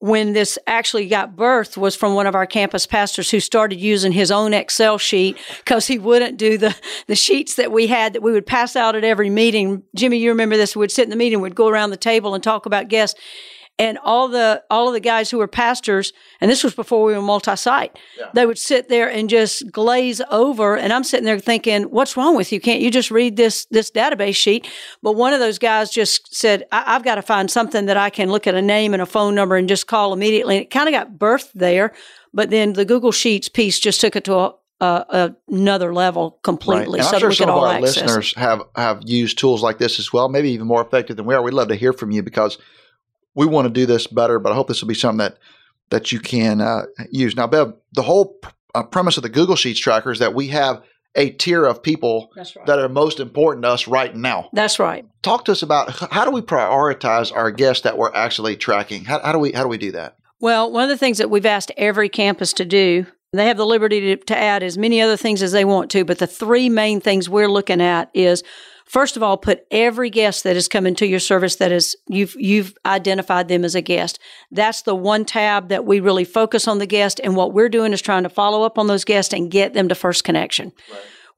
when 0.00 0.32
this 0.32 0.58
actually 0.66 1.06
got 1.06 1.36
birthed 1.36 1.76
was 1.76 1.94
from 1.94 2.14
one 2.14 2.26
of 2.26 2.34
our 2.34 2.46
campus 2.46 2.86
pastors 2.86 3.30
who 3.30 3.38
started 3.38 3.78
using 3.78 4.12
his 4.12 4.30
own 4.30 4.54
Excel 4.54 4.96
sheet 4.96 5.36
because 5.58 5.86
he 5.86 5.98
wouldn't 5.98 6.38
do 6.38 6.56
the 6.58 6.74
the 7.06 7.14
sheets 7.14 7.54
that 7.56 7.70
we 7.70 7.86
had 7.86 8.14
that 8.14 8.22
we 8.22 8.32
would 8.32 8.46
pass 8.46 8.76
out 8.76 8.96
at 8.96 9.04
every 9.04 9.30
meeting. 9.30 9.82
Jimmy, 9.94 10.16
you 10.16 10.30
remember 10.30 10.56
this? 10.56 10.74
We'd 10.74 10.90
sit 10.90 11.04
in 11.04 11.10
the 11.10 11.16
meeting, 11.16 11.40
we'd 11.40 11.54
go 11.54 11.68
around 11.68 11.90
the 11.90 11.96
table 11.98 12.34
and 12.34 12.42
talk 12.42 12.66
about 12.66 12.88
guests. 12.88 13.20
And 13.80 13.96
all 14.04 14.28
the 14.28 14.62
all 14.70 14.88
of 14.88 14.92
the 14.92 15.00
guys 15.00 15.30
who 15.30 15.38
were 15.38 15.48
pastors, 15.48 16.12
and 16.40 16.50
this 16.50 16.62
was 16.62 16.74
before 16.74 17.02
we 17.02 17.14
were 17.14 17.22
multi-site, 17.22 17.98
they 18.34 18.44
would 18.44 18.58
sit 18.58 18.90
there 18.90 19.10
and 19.10 19.30
just 19.30 19.72
glaze 19.72 20.20
over. 20.30 20.76
And 20.76 20.92
I'm 20.92 21.02
sitting 21.02 21.24
there 21.24 21.38
thinking, 21.38 21.84
"What's 21.84 22.14
wrong 22.14 22.36
with 22.36 22.52
you? 22.52 22.60
Can't 22.60 22.82
you 22.82 22.90
just 22.90 23.10
read 23.10 23.36
this 23.36 23.64
this 23.70 23.90
database 23.90 24.36
sheet?" 24.36 24.68
But 25.02 25.12
one 25.16 25.32
of 25.32 25.40
those 25.40 25.58
guys 25.58 25.90
just 25.90 26.34
said, 26.34 26.66
I- 26.70 26.84
"I've 26.94 27.04
got 27.04 27.14
to 27.14 27.22
find 27.22 27.50
something 27.50 27.86
that 27.86 27.96
I 27.96 28.10
can 28.10 28.30
look 28.30 28.46
at 28.46 28.54
a 28.54 28.60
name 28.60 28.92
and 28.92 29.00
a 29.00 29.06
phone 29.06 29.34
number 29.34 29.56
and 29.56 29.66
just 29.66 29.86
call 29.86 30.12
immediately." 30.12 30.56
And 30.58 30.64
it 30.66 30.70
kind 30.70 30.86
of 30.86 30.92
got 30.92 31.18
birthed 31.18 31.52
there, 31.54 31.92
but 32.34 32.50
then 32.50 32.74
the 32.74 32.84
Google 32.84 33.12
Sheets 33.12 33.48
piece 33.48 33.78
just 33.80 33.98
took 34.02 34.14
it 34.14 34.24
to 34.24 34.34
a, 34.34 34.54
a, 34.82 35.34
another 35.48 35.94
level 35.94 36.38
completely, 36.42 36.98
And 36.98 37.08
so 37.08 37.14
I'm 37.14 37.20
sure 37.20 37.32
some 37.32 37.48
of 37.48 37.56
our 37.56 37.72
access. 37.74 37.96
listeners 38.02 38.34
have 38.36 38.62
have 38.76 39.00
used 39.06 39.38
tools 39.38 39.62
like 39.62 39.78
this 39.78 39.98
as 39.98 40.12
well, 40.12 40.28
maybe 40.28 40.50
even 40.50 40.66
more 40.66 40.82
effective 40.82 41.16
than 41.16 41.24
we 41.24 41.34
are. 41.34 41.42
We'd 41.42 41.54
love 41.54 41.68
to 41.68 41.74
hear 41.76 41.92
from 41.94 42.10
you 42.10 42.22
because 42.22 42.58
we 43.34 43.46
want 43.46 43.66
to 43.66 43.72
do 43.72 43.86
this 43.86 44.06
better, 44.06 44.38
but 44.38 44.52
I 44.52 44.54
hope 44.54 44.68
this 44.68 44.80
will 44.80 44.88
be 44.88 44.94
something 44.94 45.18
that 45.18 45.38
that 45.90 46.12
you 46.12 46.20
can 46.20 46.60
uh, 46.60 46.82
use. 47.10 47.34
Now, 47.34 47.48
Bev, 47.48 47.74
the 47.92 48.02
whole 48.02 48.34
pr- 48.34 48.50
uh, 48.74 48.84
premise 48.84 49.16
of 49.16 49.24
the 49.24 49.28
Google 49.28 49.56
Sheets 49.56 49.80
tracker 49.80 50.12
is 50.12 50.20
that 50.20 50.34
we 50.34 50.48
have 50.48 50.82
a 51.16 51.30
tier 51.30 51.64
of 51.64 51.82
people 51.82 52.30
right. 52.36 52.46
that 52.66 52.78
are 52.78 52.88
most 52.88 53.18
important 53.18 53.64
to 53.64 53.70
us 53.70 53.88
right 53.88 54.14
now. 54.14 54.48
That's 54.52 54.78
right. 54.78 55.04
Talk 55.22 55.44
to 55.46 55.52
us 55.52 55.62
about 55.62 55.90
how 56.12 56.24
do 56.24 56.30
we 56.30 56.40
prioritize 56.40 57.34
our 57.34 57.50
guests 57.50 57.82
that 57.82 57.98
we're 57.98 58.14
actually 58.14 58.56
tracking? 58.56 59.04
How, 59.04 59.20
how 59.20 59.32
do 59.32 59.38
we 59.38 59.52
how 59.52 59.62
do 59.62 59.68
we 59.68 59.78
do 59.78 59.92
that? 59.92 60.16
Well, 60.40 60.70
one 60.72 60.84
of 60.84 60.88
the 60.88 60.96
things 60.96 61.18
that 61.18 61.30
we've 61.30 61.46
asked 61.46 61.72
every 61.76 62.08
campus 62.08 62.52
to 62.54 62.64
do, 62.64 63.06
they 63.32 63.46
have 63.46 63.58
the 63.58 63.66
liberty 63.66 64.16
to, 64.16 64.24
to 64.24 64.36
add 64.36 64.62
as 64.62 64.78
many 64.78 65.00
other 65.00 65.16
things 65.16 65.42
as 65.42 65.52
they 65.52 65.64
want 65.64 65.90
to, 65.90 66.04
but 66.04 66.18
the 66.18 66.26
three 66.26 66.68
main 66.68 67.00
things 67.00 67.28
we're 67.28 67.50
looking 67.50 67.80
at 67.80 68.10
is 68.14 68.42
first 68.90 69.16
of 69.16 69.22
all, 69.22 69.36
put 69.36 69.64
every 69.70 70.10
guest 70.10 70.42
that 70.44 70.56
has 70.56 70.66
come 70.66 70.84
into 70.84 71.06
your 71.06 71.20
service 71.20 71.56
that 71.56 71.70
is 71.70 71.96
you've 72.08 72.34
you've 72.36 72.76
identified 72.84 73.48
them 73.48 73.64
as 73.64 73.74
a 73.74 73.80
guest. 73.80 74.18
That's 74.50 74.82
the 74.82 74.94
one 74.94 75.24
tab 75.24 75.68
that 75.68 75.86
we 75.86 76.00
really 76.00 76.24
focus 76.24 76.66
on 76.66 76.78
the 76.78 76.86
guest, 76.86 77.20
and 77.22 77.36
what 77.36 77.54
we're 77.54 77.68
doing 77.68 77.92
is 77.92 78.02
trying 78.02 78.24
to 78.24 78.28
follow 78.28 78.62
up 78.62 78.78
on 78.78 78.88
those 78.88 79.04
guests 79.04 79.32
and 79.32 79.50
get 79.50 79.74
them 79.74 79.88
to 79.88 79.94
first 79.94 80.24
connection 80.24 80.72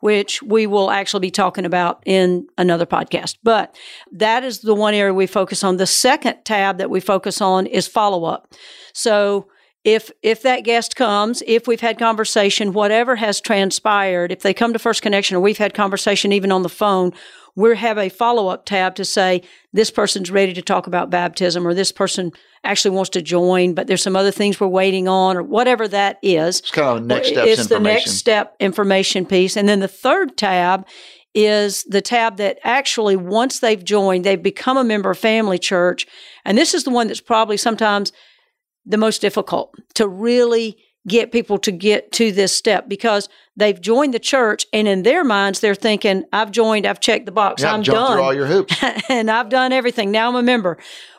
which 0.00 0.42
we 0.42 0.66
will 0.66 0.90
actually 0.90 1.20
be 1.20 1.30
talking 1.30 1.64
about 1.64 2.02
in 2.04 2.44
another 2.58 2.84
podcast. 2.84 3.36
But 3.44 3.76
that 4.10 4.42
is 4.42 4.58
the 4.58 4.74
one 4.74 4.94
area 4.94 5.14
we 5.14 5.28
focus 5.28 5.62
on. 5.62 5.76
The 5.76 5.86
second 5.86 6.42
tab 6.44 6.78
that 6.78 6.90
we 6.90 6.98
focus 6.98 7.40
on 7.40 7.66
is 7.66 7.86
follow 7.86 8.24
up. 8.24 8.52
So 8.92 9.46
if 9.84 10.10
if 10.22 10.42
that 10.42 10.60
guest 10.60 10.96
comes, 10.96 11.42
if 11.46 11.66
we've 11.68 11.80
had 11.80 11.98
conversation, 11.98 12.72
whatever 12.72 13.16
has 13.16 13.40
transpired, 13.40 14.32
if 14.32 14.42
they 14.42 14.54
come 14.54 14.72
to 14.72 14.78
First 14.78 15.02
Connection 15.02 15.36
or 15.36 15.40
we've 15.40 15.58
had 15.58 15.74
conversation 15.74 16.32
even 16.32 16.50
on 16.50 16.62
the 16.62 16.68
phone, 16.68 17.12
we 17.54 17.76
have 17.76 17.98
a 17.98 18.08
follow 18.08 18.48
up 18.48 18.64
tab 18.64 18.94
to 18.94 19.04
say 19.04 19.42
this 19.72 19.90
person's 19.90 20.30
ready 20.30 20.52
to 20.54 20.62
talk 20.62 20.86
about 20.86 21.10
baptism 21.10 21.66
or 21.66 21.74
this 21.74 21.92
person 21.92 22.32
actually 22.64 22.94
wants 22.94 23.10
to 23.10 23.22
join, 23.22 23.74
but 23.74 23.86
there's 23.86 24.02
some 24.02 24.16
other 24.16 24.30
things 24.30 24.58
we're 24.58 24.68
waiting 24.68 25.08
on 25.08 25.36
or 25.36 25.42
whatever 25.42 25.86
that 25.88 26.18
is. 26.22 26.60
It's 26.60 26.70
kind 26.70 26.98
of 26.98 27.06
next 27.06 27.28
steps 27.28 27.48
It's 27.48 27.66
the 27.66 27.80
next 27.80 28.12
step 28.12 28.56
information 28.60 29.26
piece. 29.26 29.56
And 29.56 29.68
then 29.68 29.80
the 29.80 29.88
third 29.88 30.36
tab 30.36 30.86
is 31.34 31.84
the 31.84 32.02
tab 32.02 32.36
that 32.36 32.58
actually, 32.62 33.16
once 33.16 33.60
they've 33.60 33.82
joined, 33.82 34.24
they've 34.24 34.42
become 34.42 34.76
a 34.76 34.84
member 34.84 35.10
of 35.10 35.18
Family 35.18 35.58
Church. 35.58 36.06
And 36.44 36.56
this 36.56 36.74
is 36.74 36.84
the 36.84 36.90
one 36.90 37.08
that's 37.08 37.20
probably 37.20 37.56
sometimes 37.56 38.12
the 38.84 38.98
most 38.98 39.20
difficult 39.20 39.74
to 39.94 40.06
really 40.08 40.76
get 41.08 41.32
people 41.32 41.58
to 41.58 41.72
get 41.72 42.12
to 42.12 42.30
this 42.30 42.56
step 42.56 42.88
because 42.88 43.28
they've 43.56 43.80
joined 43.80 44.14
the 44.14 44.20
church 44.20 44.66
and 44.72 44.86
in 44.86 45.02
their 45.02 45.24
minds 45.24 45.58
they're 45.58 45.74
thinking 45.74 46.24
i've 46.32 46.52
joined 46.52 46.86
i've 46.86 47.00
checked 47.00 47.26
the 47.26 47.32
box 47.32 47.62
yeah, 47.62 47.72
i'm 47.72 47.82
done 47.82 48.12
through 48.12 48.22
all 48.22 48.32
your 48.34 48.46
hoops. 48.46 48.72
and 49.08 49.30
I've 49.30 49.48
done 49.48 49.72
everything. 49.72 50.10
Now 50.10 50.28
I'm 50.28 50.36
a 50.36 50.42
member. 50.42 50.78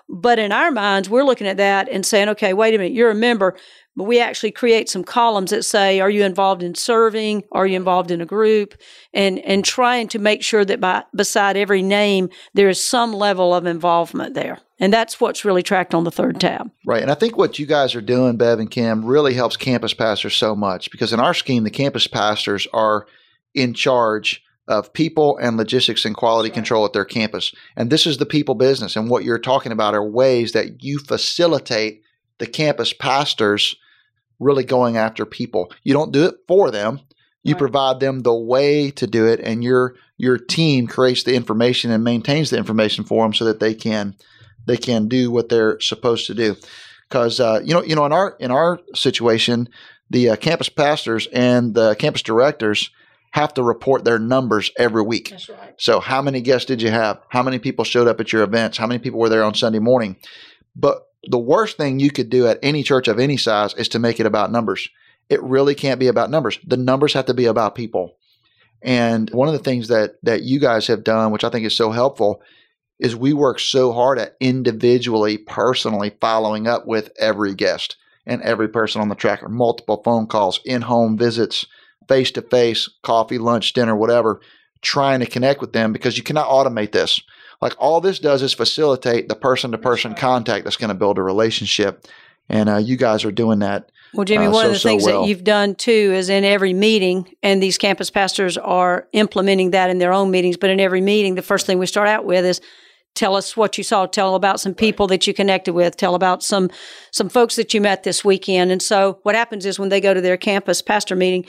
But 0.09 0.37
in 0.37 0.51
our 0.51 0.71
minds, 0.71 1.09
we're 1.09 1.23
looking 1.23 1.47
at 1.47 1.57
that 1.57 1.89
and 1.89 2.05
saying, 2.05 2.29
okay, 2.29 2.53
wait 2.53 2.75
a 2.75 2.77
minute, 2.77 2.93
you're 2.93 3.09
a 3.09 3.15
member, 3.15 3.55
but 3.95 4.05
we 4.05 4.19
actually 4.19 4.51
create 4.51 4.89
some 4.89 5.03
columns 5.03 5.51
that 5.51 5.63
say, 5.63 5.99
are 5.99 6.09
you 6.09 6.23
involved 6.23 6.63
in 6.63 6.73
serving? 6.75 7.43
Are 7.51 7.67
you 7.67 7.75
involved 7.75 8.09
in 8.09 8.21
a 8.21 8.25
group? 8.25 8.75
And, 9.13 9.39
and 9.39 9.63
trying 9.63 10.07
to 10.09 10.19
make 10.19 10.41
sure 10.41 10.65
that 10.65 10.79
by, 10.79 11.03
beside 11.15 11.57
every 11.57 11.81
name, 11.81 12.29
there 12.53 12.69
is 12.69 12.83
some 12.83 13.13
level 13.13 13.53
of 13.53 13.65
involvement 13.65 14.33
there. 14.33 14.59
And 14.79 14.91
that's 14.91 15.21
what's 15.21 15.45
really 15.45 15.63
tracked 15.63 15.93
on 15.93 16.03
the 16.03 16.11
third 16.11 16.39
tab. 16.39 16.71
Right. 16.85 17.01
And 17.01 17.11
I 17.11 17.15
think 17.15 17.37
what 17.37 17.59
you 17.59 17.65
guys 17.65 17.93
are 17.95 18.01
doing, 18.01 18.35
Bev 18.35 18.59
and 18.59 18.71
Kim, 18.71 19.05
really 19.05 19.33
helps 19.33 19.57
campus 19.57 19.93
pastors 19.93 20.35
so 20.35 20.55
much 20.55 20.89
because 20.91 21.13
in 21.13 21.19
our 21.19 21.33
scheme, 21.33 21.63
the 21.63 21.69
campus 21.69 22.07
pastors 22.07 22.67
are 22.73 23.05
in 23.53 23.73
charge 23.73 24.43
of 24.67 24.91
people 24.93 25.37
and 25.37 25.57
logistics 25.57 26.05
and 26.05 26.15
quality 26.15 26.49
right. 26.49 26.55
control 26.55 26.85
at 26.85 26.93
their 26.93 27.05
campus. 27.05 27.53
And 27.75 27.89
this 27.89 28.07
is 28.07 28.17
the 28.17 28.25
people 28.25 28.55
business. 28.55 28.95
And 28.95 29.09
what 29.09 29.23
you're 29.23 29.37
talking 29.37 29.71
about 29.71 29.93
are 29.93 30.03
ways 30.03 30.53
that 30.53 30.83
you 30.83 30.99
facilitate 30.99 32.01
the 32.39 32.47
campus 32.47 32.93
pastors 32.93 33.75
really 34.43 34.63
going 34.63 34.97
after 34.97 35.25
people. 35.25 35.71
You 35.83 35.93
don't 35.93 36.11
do 36.11 36.25
it 36.25 36.35
for 36.47 36.71
them. 36.71 36.99
You 37.43 37.53
right. 37.53 37.59
provide 37.59 37.99
them 37.99 38.21
the 38.21 38.33
way 38.33 38.91
to 38.91 39.07
do 39.07 39.27
it 39.27 39.39
and 39.41 39.63
your 39.63 39.95
your 40.17 40.37
team 40.37 40.87
creates 40.87 41.23
the 41.23 41.35
information 41.35 41.91
and 41.91 42.03
maintains 42.03 42.49
the 42.49 42.57
information 42.57 43.03
for 43.03 43.25
them 43.25 43.33
so 43.33 43.45
that 43.45 43.59
they 43.59 43.73
can 43.73 44.15
they 44.65 44.77
can 44.77 45.07
do 45.07 45.31
what 45.31 45.49
they're 45.49 45.79
supposed 45.79 46.27
to 46.27 46.33
do. 46.33 46.55
Because 47.09 47.39
uh, 47.39 47.61
you 47.63 47.73
know, 47.73 47.83
you 47.83 47.95
know, 47.95 48.05
in 48.05 48.13
our 48.13 48.35
in 48.39 48.51
our 48.51 48.79
situation, 48.95 49.67
the 50.09 50.29
uh, 50.29 50.35
campus 50.35 50.69
pastors 50.69 51.27
and 51.33 51.73
the 51.73 51.95
campus 51.95 52.21
directors 52.21 52.89
have 53.31 53.53
to 53.55 53.63
report 53.63 54.03
their 54.03 54.19
numbers 54.19 54.71
every 54.77 55.01
week. 55.01 55.31
That's 55.31 55.49
right. 55.49 55.73
So, 55.77 55.99
how 55.99 56.21
many 56.21 56.41
guests 56.41 56.65
did 56.65 56.81
you 56.81 56.91
have? 56.91 57.19
How 57.29 57.43
many 57.43 57.59
people 57.59 57.83
showed 57.83 58.07
up 58.07 58.19
at 58.19 58.31
your 58.31 58.43
events? 58.43 58.77
How 58.77 58.87
many 58.87 58.99
people 58.99 59.19
were 59.19 59.29
there 59.29 59.43
on 59.43 59.53
Sunday 59.53 59.79
morning? 59.79 60.17
But 60.75 61.03
the 61.27 61.39
worst 61.39 61.77
thing 61.77 61.99
you 61.99 62.11
could 62.11 62.29
do 62.29 62.47
at 62.47 62.59
any 62.61 62.83
church 62.83 63.07
of 63.07 63.19
any 63.19 63.37
size 63.37 63.73
is 63.75 63.87
to 63.89 63.99
make 63.99 64.19
it 64.19 64.25
about 64.25 64.51
numbers. 64.51 64.89
It 65.29 65.41
really 65.41 65.75
can't 65.75 65.99
be 65.99 66.07
about 66.07 66.29
numbers. 66.29 66.59
The 66.65 66.77
numbers 66.77 67.13
have 67.13 67.25
to 67.27 67.33
be 67.33 67.45
about 67.45 67.75
people. 67.75 68.17
And 68.81 69.29
one 69.29 69.47
of 69.47 69.53
the 69.53 69.59
things 69.59 69.87
that 69.87 70.15
that 70.23 70.43
you 70.43 70.59
guys 70.59 70.87
have 70.87 71.03
done, 71.03 71.31
which 71.31 71.43
I 71.43 71.49
think 71.49 71.65
is 71.65 71.75
so 71.75 71.91
helpful, 71.91 72.41
is 72.99 73.15
we 73.15 73.33
work 73.33 73.59
so 73.59 73.93
hard 73.93 74.19
at 74.19 74.35
individually, 74.39 75.37
personally 75.37 76.15
following 76.19 76.67
up 76.67 76.85
with 76.85 77.11
every 77.17 77.55
guest 77.55 77.95
and 78.25 78.41
every 78.41 78.67
person 78.67 79.01
on 79.01 79.09
the 79.09 79.15
tracker, 79.15 79.49
multiple 79.49 80.01
phone 80.03 80.27
calls, 80.27 80.59
in-home 80.65 81.17
visits, 81.17 81.65
face-to-face, 82.07 82.89
coffee, 83.01 83.37
lunch, 83.37 83.73
dinner, 83.73 83.95
whatever, 83.95 84.41
trying 84.81 85.19
to 85.19 85.25
connect 85.25 85.61
with 85.61 85.73
them 85.73 85.93
because 85.93 86.17
you 86.17 86.23
cannot 86.23 86.47
automate 86.47 86.91
this. 86.91 87.21
Like 87.63 87.75
all 87.77 88.01
this 88.01 88.19
does 88.19 88.41
is 88.41 88.53
facilitate 88.53 89.29
the 89.29 89.35
person 89.35 89.71
to 89.71 89.77
person 89.77 90.15
contact 90.15 90.65
that's 90.65 90.75
going 90.75 90.89
to 90.89 90.95
build 90.95 91.17
a 91.17 91.21
relationship. 91.21 92.05
And 92.49 92.67
uh, 92.67 92.75
you 92.75 92.97
guys 92.97 93.23
are 93.23 93.31
doing 93.31 93.59
that. 93.59 93.89
Well, 94.13 94.25
Jimmy, 94.25 94.47
uh, 94.47 94.51
one 94.51 94.65
so, 94.65 94.67
of 94.67 94.73
the 94.73 94.79
things 94.79 95.05
well. 95.05 95.21
that 95.21 95.29
you've 95.29 95.45
done 95.45 95.75
too 95.75 95.91
is 95.91 96.27
in 96.27 96.43
every 96.43 96.73
meeting, 96.73 97.33
and 97.41 97.63
these 97.63 97.77
campus 97.77 98.09
pastors 98.09 98.57
are 98.57 99.07
implementing 99.13 99.71
that 99.71 99.89
in 99.89 99.97
their 99.97 100.11
own 100.11 100.29
meetings. 100.29 100.57
But 100.57 100.71
in 100.71 100.81
every 100.81 100.99
meeting, 100.99 101.35
the 101.35 101.41
first 101.41 101.65
thing 101.65 101.79
we 101.79 101.85
start 101.85 102.09
out 102.09 102.25
with 102.25 102.43
is 102.43 102.59
tell 103.15 103.33
us 103.33 103.55
what 103.55 103.77
you 103.77 103.83
saw 103.83 104.07
tell 104.07 104.35
about 104.35 104.59
some 104.59 104.73
people 104.73 105.07
that 105.07 105.25
you 105.25 105.33
connected 105.33 105.71
with 105.71 105.95
tell 105.95 106.15
about 106.15 106.43
some 106.43 106.69
some 107.11 107.29
folks 107.29 107.55
that 107.55 107.73
you 107.73 107.79
met 107.79 108.01
this 108.01 108.25
weekend 108.25 108.71
and 108.71 108.81
so 108.81 109.19
what 109.21 109.35
happens 109.35 109.67
is 109.67 109.77
when 109.77 109.89
they 109.89 110.01
go 110.01 110.15
to 110.15 110.21
their 110.21 110.35
campus 110.35 110.81
pastor 110.81 111.15
meeting 111.15 111.45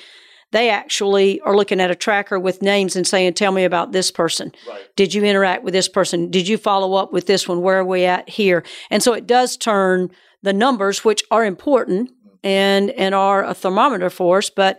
they 0.54 0.70
actually 0.70 1.40
are 1.40 1.56
looking 1.56 1.80
at 1.80 1.90
a 1.90 1.96
tracker 1.96 2.38
with 2.38 2.62
names 2.62 2.94
and 2.94 3.04
saying, 3.04 3.34
Tell 3.34 3.50
me 3.50 3.64
about 3.64 3.90
this 3.90 4.12
person. 4.12 4.52
Right. 4.68 4.86
Did 4.94 5.12
you 5.12 5.24
interact 5.24 5.64
with 5.64 5.74
this 5.74 5.88
person? 5.88 6.30
Did 6.30 6.46
you 6.46 6.56
follow 6.56 6.94
up 6.94 7.12
with 7.12 7.26
this 7.26 7.48
one? 7.48 7.60
Where 7.60 7.80
are 7.80 7.84
we 7.84 8.04
at 8.04 8.28
here? 8.28 8.62
And 8.88 9.02
so 9.02 9.14
it 9.14 9.26
does 9.26 9.56
turn 9.56 10.12
the 10.42 10.52
numbers, 10.52 11.04
which 11.04 11.24
are 11.32 11.44
important 11.44 12.10
mm-hmm. 12.10 12.36
and, 12.46 12.90
and 12.90 13.16
are 13.16 13.42
a 13.42 13.52
thermometer 13.52 14.10
for 14.10 14.38
us, 14.38 14.48
but 14.48 14.78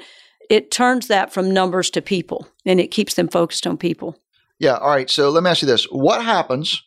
it 0.50 0.72
turns 0.72 1.08
that 1.08 1.34
from 1.34 1.52
numbers 1.52 1.90
to 1.90 2.02
people 2.02 2.48
and 2.66 2.80
it 2.80 2.88
keeps 2.88 3.16
them 3.16 3.28
focused 3.28 3.68
on 3.68 3.76
people. 3.78 4.18
Yeah. 4.60 4.78
All 4.78 4.90
right. 4.90 5.10
So 5.10 5.30
let 5.30 5.44
me 5.44 5.50
ask 5.50 5.62
you 5.62 5.68
this 5.68 5.84
What 5.92 6.24
happens 6.24 6.84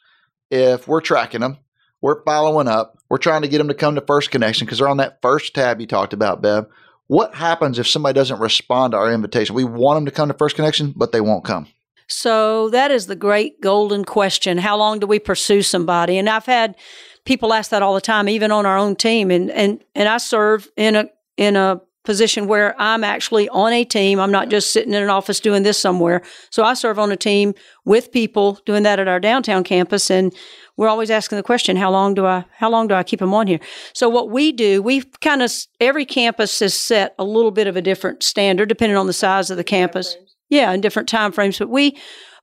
if 0.51 0.89
we're 0.89 1.03
tracking 1.03 1.43
them? 1.43 1.59
We're 2.01 2.23
following 2.25 2.69
up. 2.69 2.97
We're 3.11 3.19
trying 3.19 3.43
to 3.43 3.49
get 3.49 3.59
them 3.59 3.69
to 3.69 3.75
come 3.75 3.97
to 3.97 4.01
First 4.07 4.31
Connection 4.31 4.65
because 4.65 4.79
they're 4.79 4.89
on 4.89 4.97
that 4.97 5.21
first 5.21 5.55
tab 5.55 5.79
you 5.79 5.87
talked 5.87 6.15
about, 6.15 6.41
Bev. 6.41 6.67
What 7.09 7.35
happens 7.35 7.79
if 7.79 7.89
somebody 7.89 8.15
doesn't 8.15 8.39
respond 8.39 8.93
to 8.93 8.99
our 8.99 9.13
invitation? 9.13 9.55
We 9.55 9.65
want 9.65 9.97
them 9.97 10.05
to 10.07 10.11
come 10.13 10.29
to 10.29 10.35
First 10.35 10.57
Connection, 10.57 10.93
but 10.95 11.11
they 11.11 11.21
won't 11.21 11.45
come. 11.45 11.67
So 12.07 12.71
that 12.71 12.91
is 12.91 13.07
the 13.07 13.17
great 13.17 13.61
golden 13.61 14.05
question. 14.05 14.59
How 14.59 14.77
long 14.77 14.99
do 14.99 15.07
we 15.07 15.19
pursue 15.19 15.63
somebody? 15.63 16.17
And 16.17 16.29
I've 16.29 16.47
had 16.47 16.77
people 17.25 17.53
ask 17.53 17.71
that 17.71 17.83
all 17.83 17.95
the 17.95 18.01
time, 18.01 18.29
even 18.29 18.51
on 18.51 18.65
our 18.65 18.79
own 18.79 18.97
team. 18.97 19.31
And 19.31 19.51
and 19.51 19.85
and 19.95 20.09
I 20.09 20.19
serve 20.19 20.71
in 20.77 20.97
a 20.97 21.11
in 21.37 21.57
a 21.57 21.81
position 22.09 22.47
where 22.47 22.75
I'm 22.81 23.05
actually 23.05 23.51
on 23.51 23.71
a 23.71 23.85
team. 23.85 24.19
I'm 24.19 24.31
not 24.31 24.49
just 24.49 24.73
sitting 24.73 24.95
in 24.95 25.03
an 25.03 25.11
office 25.11 25.41
doing 25.41 25.63
this 25.63 25.77
somewhere. 25.77 26.23
So 26.49 26.65
I 26.65 26.73
serve 26.73 26.99
on 26.99 27.13
a 27.13 27.19
team 27.19 27.53
with 27.85 28.11
people 28.13 28.59
doing 28.65 28.83
that 28.85 28.99
at 28.99 29.09
our 29.09 29.21
downtown 29.21 29.63
campus 29.63 30.11
and 30.11 30.35
we're 30.79 30.89
always 30.89 31.11
asking 31.11 31.37
the 31.37 31.43
question, 31.43 31.77
how 31.77 31.91
long 31.91 32.15
do 32.15 32.25
I 32.25 32.47
how 32.57 32.71
long 32.71 32.89
do 32.89 32.95
I 32.95 33.03
keep 33.03 33.21
them 33.21 33.35
on 33.35 33.47
here? 33.47 33.61
So 33.93 34.09
what 34.09 34.31
we 34.31 34.53
do, 34.53 34.81
we 34.81 35.03
kind 35.21 35.43
of 35.43 35.53
every 35.81 36.07
campus 36.07 36.61
has 36.61 36.73
set 36.73 37.15
a 37.19 37.25
little 37.25 37.51
bit 37.51 37.67
of 37.67 37.77
a 37.77 37.83
different 37.83 38.23
standard 38.23 38.71
depending 38.71 38.97
on 38.97 39.07
the 39.07 39.13
size 39.13 39.51
of 39.51 39.59
the 39.59 39.65
campus. 39.65 40.17
Yeah, 40.49 40.73
in 40.73 40.81
different 40.81 41.11
time 41.11 41.31
frames, 41.31 41.59
but 41.59 41.69
we 41.69 41.95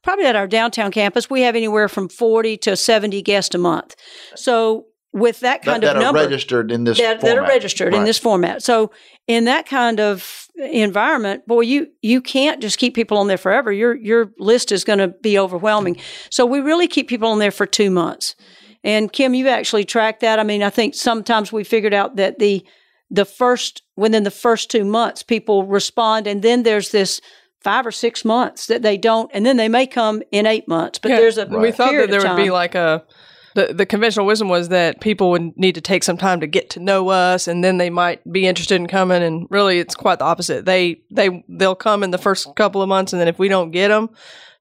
probably 0.03 0.25
at 0.25 0.35
our 0.35 0.45
downtown 0.45 0.91
campus, 0.91 1.27
we 1.27 1.41
have 1.41 1.55
anywhere 1.55 1.89
from 1.89 2.07
40 2.07 2.57
to 2.57 2.77
70 2.77 3.23
guests 3.23 3.55
a 3.55 3.57
month. 3.57 3.95
So 4.35 4.85
with 5.15 5.39
that 5.39 5.63
kind 5.63 5.81
that, 5.81 5.95
of 5.95 5.95
that 5.95 6.03
number 6.03 6.19
are 6.19 6.23
registered 6.23 6.71
in 6.71 6.83
this 6.83 6.99
that, 6.99 7.21
that 7.21 7.37
are 7.37 7.47
registered 7.47 7.93
right. 7.93 7.99
in 7.99 8.05
this 8.05 8.19
format. 8.19 8.61
So 8.61 8.91
in 9.27 9.45
that 9.45 9.65
kind 9.65 10.01
of 10.01 10.49
environment, 10.57 11.47
boy, 11.47 11.61
you 11.61 11.87
you 12.01 12.21
can't 12.21 12.61
just 12.61 12.77
keep 12.77 12.93
people 12.93 13.17
on 13.17 13.27
there 13.27 13.37
forever. 13.37 13.71
Your 13.71 13.95
your 13.95 14.33
list 14.37 14.73
is 14.73 14.83
going 14.83 14.99
to 14.99 15.07
be 15.07 15.39
overwhelming. 15.39 15.97
So 16.29 16.45
we 16.45 16.59
really 16.59 16.89
keep 16.89 17.07
people 17.07 17.29
on 17.29 17.39
there 17.39 17.51
for 17.51 17.65
two 17.65 17.89
months. 17.89 18.35
And 18.83 19.11
Kim, 19.11 19.33
you've 19.33 19.47
actually 19.47 19.85
tracked 19.85 20.19
that. 20.19 20.37
I 20.37 20.43
mean, 20.43 20.61
I 20.61 20.69
think 20.69 20.93
sometimes 20.93 21.51
we 21.51 21.63
figured 21.63 21.93
out 21.93 22.17
that 22.17 22.37
the 22.39 22.65
the 23.09 23.25
first 23.25 23.83
within 23.95 24.23
the 24.23 24.31
first 24.31 24.69
two 24.69 24.83
months, 24.83 25.23
people 25.23 25.63
respond, 25.63 26.27
and 26.27 26.41
then 26.41 26.63
there's 26.63 26.91
this 26.91 27.21
five 27.63 27.87
or 27.87 27.91
six 27.91 28.25
months 28.25 28.67
that 28.67 28.81
they 28.81 28.97
don't, 28.97 29.31
and 29.33 29.45
then 29.45 29.55
they 29.55 29.69
may 29.69 29.87
come 29.87 30.21
in 30.31 30.45
eight 30.45 30.67
months. 30.67 30.99
But 30.99 31.11
yeah, 31.11 31.17
there's 31.21 31.37
a 31.37 31.45
we 31.45 31.71
thought 31.71 31.93
that 31.93 32.09
there 32.11 32.21
would 32.21 32.43
be 32.43 32.51
like 32.51 32.75
a 32.75 33.05
the, 33.55 33.73
the 33.73 33.85
conventional 33.85 34.25
wisdom 34.25 34.49
was 34.49 34.67
that 34.69 34.99
people 34.99 35.31
would 35.31 35.57
need 35.57 35.75
to 35.75 35.81
take 35.81 36.03
some 36.03 36.17
time 36.17 36.41
to 36.41 36.47
get 36.47 36.69
to 36.71 36.81
know 36.81 37.07
us 37.09 37.47
and 37.47 37.63
then 37.63 37.77
they 37.77 37.89
might 37.89 38.21
be 38.29 38.45
interested 38.45 38.75
in 38.75 38.85
coming 38.85 39.23
and 39.23 39.47
really 39.49 39.79
it's 39.79 39.95
quite 39.95 40.19
the 40.19 40.25
opposite. 40.25 40.65
They 40.65 41.01
they 41.09 41.43
they'll 41.47 41.73
come 41.73 42.03
in 42.03 42.11
the 42.11 42.17
first 42.17 42.53
couple 42.55 42.81
of 42.81 42.89
months 42.89 43.13
and 43.13 43.19
then 43.19 43.29
if 43.29 43.39
we 43.39 43.47
don't 43.47 43.71
get 43.71 43.87
them 43.87 44.09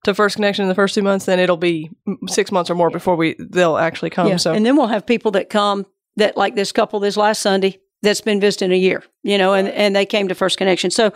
to 0.05 0.15
first 0.15 0.37
connection 0.37 0.63
in 0.63 0.69
the 0.69 0.77
first 0.77 0.95
two 0.95 1.03
months 1.03 1.27
then 1.27 1.41
it'll 1.41 1.57
be 1.57 1.91
six 2.29 2.53
months 2.53 2.71
or 2.71 2.77
more 2.77 2.91
before 2.91 3.17
we 3.17 3.35
they'll 3.51 3.77
actually 3.77 4.11
come 4.11 4.29
yeah. 4.29 4.37
so. 4.37 4.53
And 4.53 4.65
then 4.65 4.77
we'll 4.77 4.87
have 4.87 5.05
people 5.05 5.33
that 5.33 5.51
come 5.51 5.87
that 6.17 6.37
like 6.37 6.55
this 6.55 6.71
couple 6.71 7.01
this 7.01 7.17
last 7.17 7.43
sunday 7.43 7.81
that's 8.03 8.21
been 8.21 8.39
visiting 8.39 8.71
a 8.71 8.77
year 8.77 9.03
you 9.25 9.37
know 9.37 9.55
and 9.55 9.69
and 9.69 9.97
they 9.97 10.07
came 10.07 10.29
to 10.29 10.35
first 10.37 10.57
connection. 10.57 10.93
So 10.93 11.13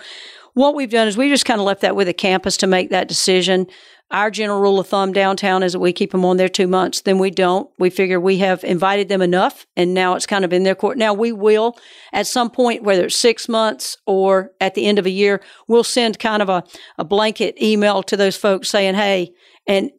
what 0.55 0.75
we've 0.75 0.91
done 0.91 1.07
is 1.07 1.17
we 1.17 1.29
just 1.29 1.45
kind 1.45 1.61
of 1.61 1.67
left 1.67 1.83
that 1.83 1.95
with 1.95 2.09
a 2.09 2.13
campus 2.13 2.57
to 2.57 2.67
make 2.67 2.91
that 2.91 3.07
decision 3.07 3.69
our 4.11 4.31
general 4.31 4.61
rule 4.61 4.81
of 4.81 4.87
thumb 4.87 5.13
downtown 5.13 5.63
is 5.63 5.75
that 5.75 5.81
we 5.81 5.93
keep 5.93 6.13
them 6.13 6.25
on 6.25 6.39
there 6.39 6.49
two 6.49 6.67
months. 6.67 7.03
Then 7.03 7.19
we 7.19 7.31
don't. 7.31 7.69
We 7.79 7.91
figure 7.91 8.19
we 8.19 8.39
have 8.39 8.65
invited 8.65 9.09
them 9.09 9.21
enough, 9.21 9.67
and 9.77 9.93
now 9.93 10.15
it's 10.15 10.27
kind 10.27 10.45
of 10.45 10.53
in 10.53 10.63
their 10.63 10.75
court. 10.75 10.97
Now 10.97 11.13
we 11.13 11.31
will, 11.31 11.77
at 12.13 12.27
some 12.27 12.49
point, 12.49 12.83
whether 12.83 13.05
it's 13.07 13.17
six 13.17 13.49
months 13.49 13.99
or 14.07 14.53
at 14.61 14.75
the 14.75 14.87
end 14.87 14.99
of 14.99 15.05
a 15.05 15.11
year, 15.11 15.43
we'll 15.67 15.85
send 15.85 16.19
kind 16.19 16.41
of 16.41 16.49
a, 16.49 16.65
a 16.97 17.05
blanket 17.05 17.61
email 17.63 18.03
to 18.05 18.17
those 18.17 18.37
folks 18.37 18.69
saying, 18.69 18.95
"Hey." 18.95 19.33
And 19.67 19.91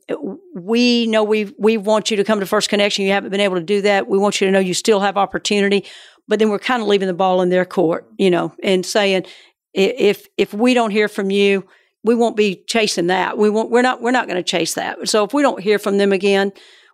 we 0.56 1.06
know 1.06 1.24
we 1.24 1.54
we 1.60 1.78
want 1.78 2.10
you 2.10 2.18
to 2.18 2.24
come 2.24 2.40
to 2.40 2.48
First 2.48 2.70
Connection. 2.70 3.06
You 3.06 3.12
haven't 3.12 3.30
been 3.30 3.40
able 3.40 3.58
to 3.58 3.62
do 3.62 3.84
that. 3.84 4.08
We 4.08 4.18
want 4.18 4.42
you 4.42 4.48
to 4.48 4.52
know 4.52 4.58
you 4.58 4.74
still 4.74 5.00
have 5.00 5.16
opportunity, 5.16 5.86
but 6.28 6.40
then 6.40 6.50
we're 6.50 6.58
kind 6.58 6.82
of 6.82 6.88
leaving 6.88 7.08
the 7.08 7.14
ball 7.14 7.40
in 7.44 7.50
their 7.50 7.66
court, 7.66 8.10
you 8.18 8.32
know, 8.32 8.52
and 8.64 8.84
saying 8.84 9.28
if 9.76 10.28
if 10.38 10.56
we 10.56 10.74
don't 10.74 10.90
hear 10.90 11.08
from 11.08 11.30
you, 11.30 11.68
we 12.04 12.16
won't 12.16 12.38
be 12.38 12.64
chasing 12.68 13.08
that. 13.08 13.38
We 13.38 13.50
won't, 13.50 13.72
we're 13.72 13.82
not, 13.82 14.02
we're 14.02 14.12
not 14.12 14.28
going 14.28 14.38
to 14.38 14.44
chase 14.44 14.76
that. 14.76 15.10
So 15.10 15.24
if 15.24 15.34
we 15.34 15.42
don't 15.42 15.62
hear 15.62 15.80
from 15.80 15.98
them 15.98 16.12
again, 16.12 16.52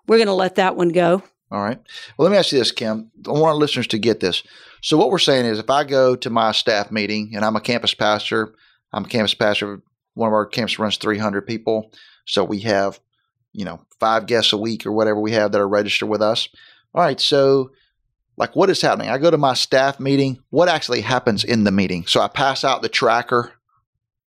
we're 0.08 0.18
going 0.18 0.28
to 0.28 0.34
let 0.34 0.56
that 0.56 0.76
one 0.76 0.90
go. 0.90 1.24
All 1.52 1.62
right. 1.62 1.80
Well, 2.18 2.28
let 2.28 2.32
me 2.32 2.38
ask 2.38 2.52
you 2.52 2.60
this, 2.60 2.72
Kim. 2.72 3.12
I 3.28 3.32
want 3.32 3.44
our 3.44 3.56
listeners 3.56 3.88
to 3.88 4.00
get 4.00 4.20
this. 4.20 4.44
So 4.82 4.98
what 4.98 5.10
we're 5.10 5.20
saying 5.20 5.46
is 5.46 5.60
if 5.60 5.70
I 5.70 5.84
go 5.84 6.16
to 6.16 6.30
my 6.30 6.52
staff 6.52 6.92
meeting 6.92 7.32
and 7.36 7.46
I'm 7.46 7.56
a 7.56 7.62
campus 7.62 7.94
pastor, 7.94 8.56
I'm 8.92 9.06
a 9.06 9.08
campus 9.08 9.34
pastor. 9.34 9.82
One 10.16 10.28
of 10.28 10.34
our 10.34 10.46
camps 10.46 10.80
runs 10.80 10.98
300 10.98 11.46
people. 11.46 11.92
So 12.26 12.44
we 12.44 12.62
have, 12.62 13.00
you 13.54 13.66
know, 13.66 13.86
five 14.00 14.26
guests 14.26 14.54
a 14.54 14.58
week 14.58 14.86
or 14.86 14.92
whatever 14.92 15.20
we 15.20 15.32
have 15.32 15.52
that 15.52 15.62
are 15.62 15.68
registered 15.68 16.10
with 16.10 16.22
us. 16.22 16.50
All 16.94 17.02
right. 17.02 17.20
So 17.20 17.72
like 18.38 18.56
what 18.56 18.70
is 18.70 18.82
happening? 18.82 19.10
I 19.10 19.18
go 19.18 19.32
to 19.32 19.38
my 19.38 19.54
staff 19.54 20.00
meeting. 20.00 20.40
What 20.50 20.70
actually 20.70 21.02
happens 21.02 21.44
in 21.44 21.64
the 21.64 21.72
meeting? 21.72 22.06
So 22.08 22.22
I 22.22 22.28
pass 22.28 22.64
out 22.64 22.82
the 22.82 22.90
tracker 22.90 23.54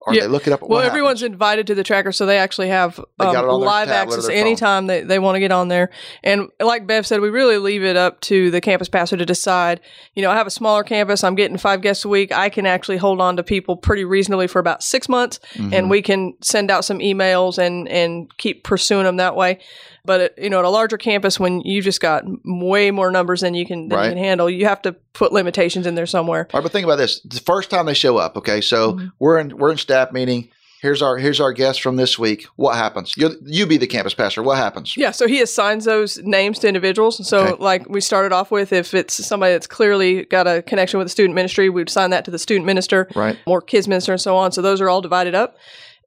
or 0.06 0.14
Yeah. 0.14 0.22
they 0.22 0.28
look 0.28 0.46
it 0.48 0.54
up? 0.54 0.62
Well, 0.62 0.82
everyone's 0.82 1.22
happens? 1.22 1.34
invited 1.34 1.68
to 1.68 1.76
the 1.76 1.84
tracker, 1.84 2.12
so 2.12 2.26
they 2.26 2.38
actually 2.38 2.68
have 2.70 3.00
They 3.18 3.26
um, 3.26 3.48
live 3.62 3.90
access 3.90 4.30
anytime 4.30 4.88
they, 4.88 5.02
they 5.02 5.20
want 5.20 5.36
to 5.36 5.40
get 5.40 5.52
on 5.52 5.68
there. 5.68 5.90
And 6.24 6.50
like 6.60 6.86
Bev 6.88 7.06
said, 7.08 7.22
we 7.22 7.30
really 7.30 7.58
leave 7.58 7.84
it 7.84 7.96
up 7.98 8.22
to 8.22 8.52
the 8.52 8.62
campus 8.62 8.88
pastor 8.90 9.18
to 9.18 9.26
decide. 9.26 9.82
You 10.14 10.22
know, 10.22 10.30
I 10.32 10.36
have 10.36 10.48
a 10.48 10.52
smaller 10.52 10.84
campus. 10.84 11.24
I'm 11.24 11.36
getting 11.36 11.58
five 11.58 11.82
guests 11.82 12.06
a 12.06 12.10
week. 12.10 12.32
I 12.32 12.50
can 12.50 12.66
actually 12.66 12.98
hold 12.98 13.20
on 13.22 13.38
to 13.38 13.44
people 13.44 13.78
pretty 13.78 14.06
reasonably 14.06 14.48
for 14.48 14.60
about 14.60 14.84
six 14.84 15.10
months, 15.10 15.40
Mm-hmm. 15.56 15.74
and 15.74 15.90
we 15.90 16.02
can 16.02 16.34
send 16.42 16.70
out 16.70 16.86
some 16.86 17.00
emails 17.00 17.58
and 17.58 17.88
and 17.90 18.30
keep 18.38 18.64
pursuing 18.64 19.06
them 19.06 19.18
that 19.18 19.36
way. 19.36 19.60
But 20.06 20.22
it, 20.22 20.34
you 20.38 20.50
know, 20.50 20.60
at 20.60 20.66
a 20.66 20.70
larger 20.70 20.98
campus, 20.98 21.40
when 21.40 21.62
you 21.62 21.82
just 21.82 22.00
got 22.02 22.24
way 22.46 22.92
more 22.92 23.12
numbers 23.12 23.42
than 23.42 23.54
you 23.54 23.66
can 23.66 23.90
than 23.90 23.98
Right. 23.98 24.06
you 24.06 24.12
can 24.12 24.18
handle, 24.24 24.50
you 24.50 24.66
have 24.66 24.82
to 24.84 24.94
put 25.14 25.32
limitations 25.34 25.86
in 25.88 25.96
there 25.96 26.06
somewhere. 26.06 26.48
All 26.54 26.60
right, 26.60 26.64
but 26.64 26.72
think 26.72 26.86
about 26.86 26.98
this: 26.98 27.20
the 27.22 27.40
first 27.40 27.70
time 27.70 27.86
they 27.86 27.94
show 27.94 28.18
up, 28.18 28.38
okay, 28.38 28.62
so 28.62 28.94
Mm-hmm. 28.94 29.08
we're 29.20 29.40
in 29.40 29.58
we're 29.58 29.72
in 29.72 29.78
staff 29.78 30.12
meeting. 30.12 30.50
Here's 30.82 31.02
our 31.02 31.18
here's 31.18 31.42
our 31.42 31.52
guest 31.52 31.82
from 31.82 31.96
this 31.96 32.20
week. 32.20 32.46
What 32.58 32.76
happens? 32.76 33.14
You 33.18 33.32
you 33.44 33.66
be 33.66 33.78
the 33.78 33.88
campus 33.88 34.14
pastor. 34.14 34.44
What 34.44 34.58
happens? 34.58 34.96
Yeah, 34.96 35.10
so 35.12 35.26
he 35.28 35.42
assigns 35.42 35.86
those 35.86 36.20
names 36.20 36.60
to 36.60 36.68
individuals. 36.68 37.28
So, 37.28 37.40
Okay. 37.40 37.64
like 37.64 37.90
we 37.90 38.02
started 38.02 38.32
off 38.34 38.52
with, 38.52 38.72
if 38.72 38.94
it's 38.94 39.26
somebody 39.26 39.54
that's 39.54 39.66
clearly 39.66 40.26
got 40.26 40.46
a 40.48 40.62
connection 40.62 41.00
with 41.00 41.06
the 41.06 41.12
student 41.12 41.34
ministry, 41.34 41.70
we'd 41.70 41.88
assign 41.88 42.12
that 42.12 42.24
to 42.26 42.32
the 42.32 42.38
student 42.38 42.68
minister, 42.68 43.08
Right. 43.16 43.36
or 43.48 43.62
kids 43.62 43.88
minister, 43.88 44.12
and 44.12 44.22
so 44.22 44.36
on. 44.38 44.52
So 44.52 44.62
those 44.62 44.80
are 44.80 44.88
all 44.90 45.02
divided 45.02 45.34
up. 45.34 45.58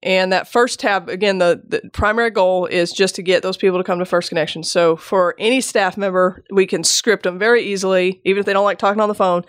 And 0.02 0.32
that 0.32 0.46
first 0.46 0.78
tab, 0.78 1.08
again, 1.08 1.38
the, 1.38 1.60
the 1.66 1.90
primary 1.92 2.30
goal 2.30 2.66
is 2.66 2.92
just 2.92 3.16
to 3.16 3.22
get 3.22 3.42
those 3.42 3.56
people 3.56 3.78
to 3.78 3.84
come 3.84 3.98
to 3.98 4.04
First 4.04 4.28
Connection. 4.28 4.62
So 4.62 4.96
for 4.96 5.34
any 5.38 5.60
staff 5.60 5.96
member, 5.96 6.44
we 6.50 6.66
can 6.66 6.84
script 6.84 7.24
them 7.24 7.38
very 7.38 7.62
easily, 7.64 8.20
even 8.24 8.38
if 8.40 8.46
they 8.46 8.52
don't 8.52 8.64
like 8.64 8.78
talking 8.78 9.00
on 9.00 9.08
the 9.08 9.14
phone. 9.14 9.44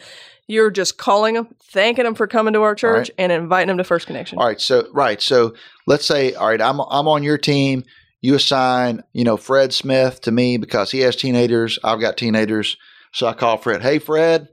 You're 0.48 0.72
just 0.72 0.98
calling 0.98 1.36
them, 1.36 1.56
thanking 1.62 2.06
them 2.06 2.16
for 2.16 2.26
coming 2.26 2.54
to 2.54 2.64
our 2.64 2.74
church, 2.74 3.10
right. 3.10 3.16
and 3.20 3.32
inviting 3.32 3.68
them 3.68 3.78
to 3.78 3.84
First 3.84 4.08
Connection. 4.08 4.40
All 4.40 4.48
right. 4.48 4.60
So 4.60 4.88
right. 4.92 5.22
So 5.22 5.54
let's 5.86 6.06
say, 6.06 6.34
all 6.34 6.48
right, 6.48 6.60
I'm 6.60 6.80
I'm 6.80 7.08
on 7.08 7.22
your 7.22 7.38
team. 7.38 7.84
You 8.22 8.34
assign, 8.34 9.04
you 9.14 9.24
know, 9.24 9.38
Fred 9.38 9.74
Smith 9.74 10.22
to 10.22 10.32
me 10.32 10.58
because 10.58 10.90
he 10.90 11.02
has 11.02 11.16
teenagers. 11.16 11.78
I've 11.84 12.02
got 12.02 12.18
teenagers. 12.18 12.78
So 13.12 13.28
I 13.28 13.34
call 13.34 13.58
Fred. 13.58 13.84
Hey, 13.84 14.00
Fred. 14.00 14.50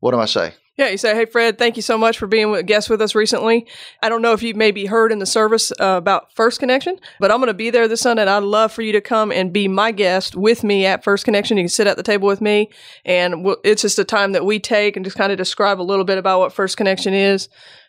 What 0.00 0.10
do 0.12 0.20
I 0.20 0.26
say? 0.26 0.52
Yeah, 0.78 0.90
you 0.90 0.96
say, 0.96 1.12
"Hey, 1.12 1.24
Fred, 1.24 1.58
thank 1.58 1.74
you 1.74 1.82
so 1.82 1.98
much 1.98 2.18
for 2.18 2.28
being 2.28 2.54
a 2.54 2.62
guest 2.62 2.88
with 2.88 3.02
us 3.02 3.16
recently. 3.16 3.66
I 4.00 4.08
don't 4.08 4.22
know 4.22 4.32
if 4.32 4.44
you 4.44 4.54
maybe 4.54 4.86
heard 4.86 5.10
in 5.10 5.18
the 5.18 5.26
service 5.26 5.72
uh, 5.72 5.96
about 5.98 6.32
First 6.34 6.60
Connection, 6.60 7.00
but 7.18 7.32
I'm 7.32 7.38
going 7.38 7.48
to 7.48 7.54
be 7.54 7.70
there 7.70 7.88
this 7.88 8.02
Sunday, 8.02 8.22
and 8.22 8.30
I'd 8.30 8.44
love 8.44 8.70
for 8.70 8.82
you 8.82 8.92
to 8.92 9.00
come 9.00 9.32
and 9.32 9.52
be 9.52 9.66
my 9.66 9.90
guest 9.90 10.36
with 10.36 10.62
me 10.62 10.86
at 10.86 11.02
First 11.02 11.24
Connection. 11.24 11.56
You 11.56 11.64
can 11.64 11.68
sit 11.68 11.88
at 11.88 11.96
the 11.96 12.04
table 12.04 12.28
with 12.28 12.40
me, 12.40 12.70
and 13.04 13.44
we'll, 13.44 13.56
it's 13.64 13.82
just 13.82 13.98
a 13.98 14.04
time 14.04 14.30
that 14.32 14.46
we 14.46 14.60
take 14.60 14.94
and 14.94 15.04
just 15.04 15.16
kind 15.16 15.32
of 15.32 15.36
describe 15.36 15.80
a 15.80 15.82
little 15.82 16.04
bit 16.04 16.16
about 16.16 16.38
what 16.38 16.52
First 16.52 16.76
Connection 16.76 17.12
is. 17.12 17.48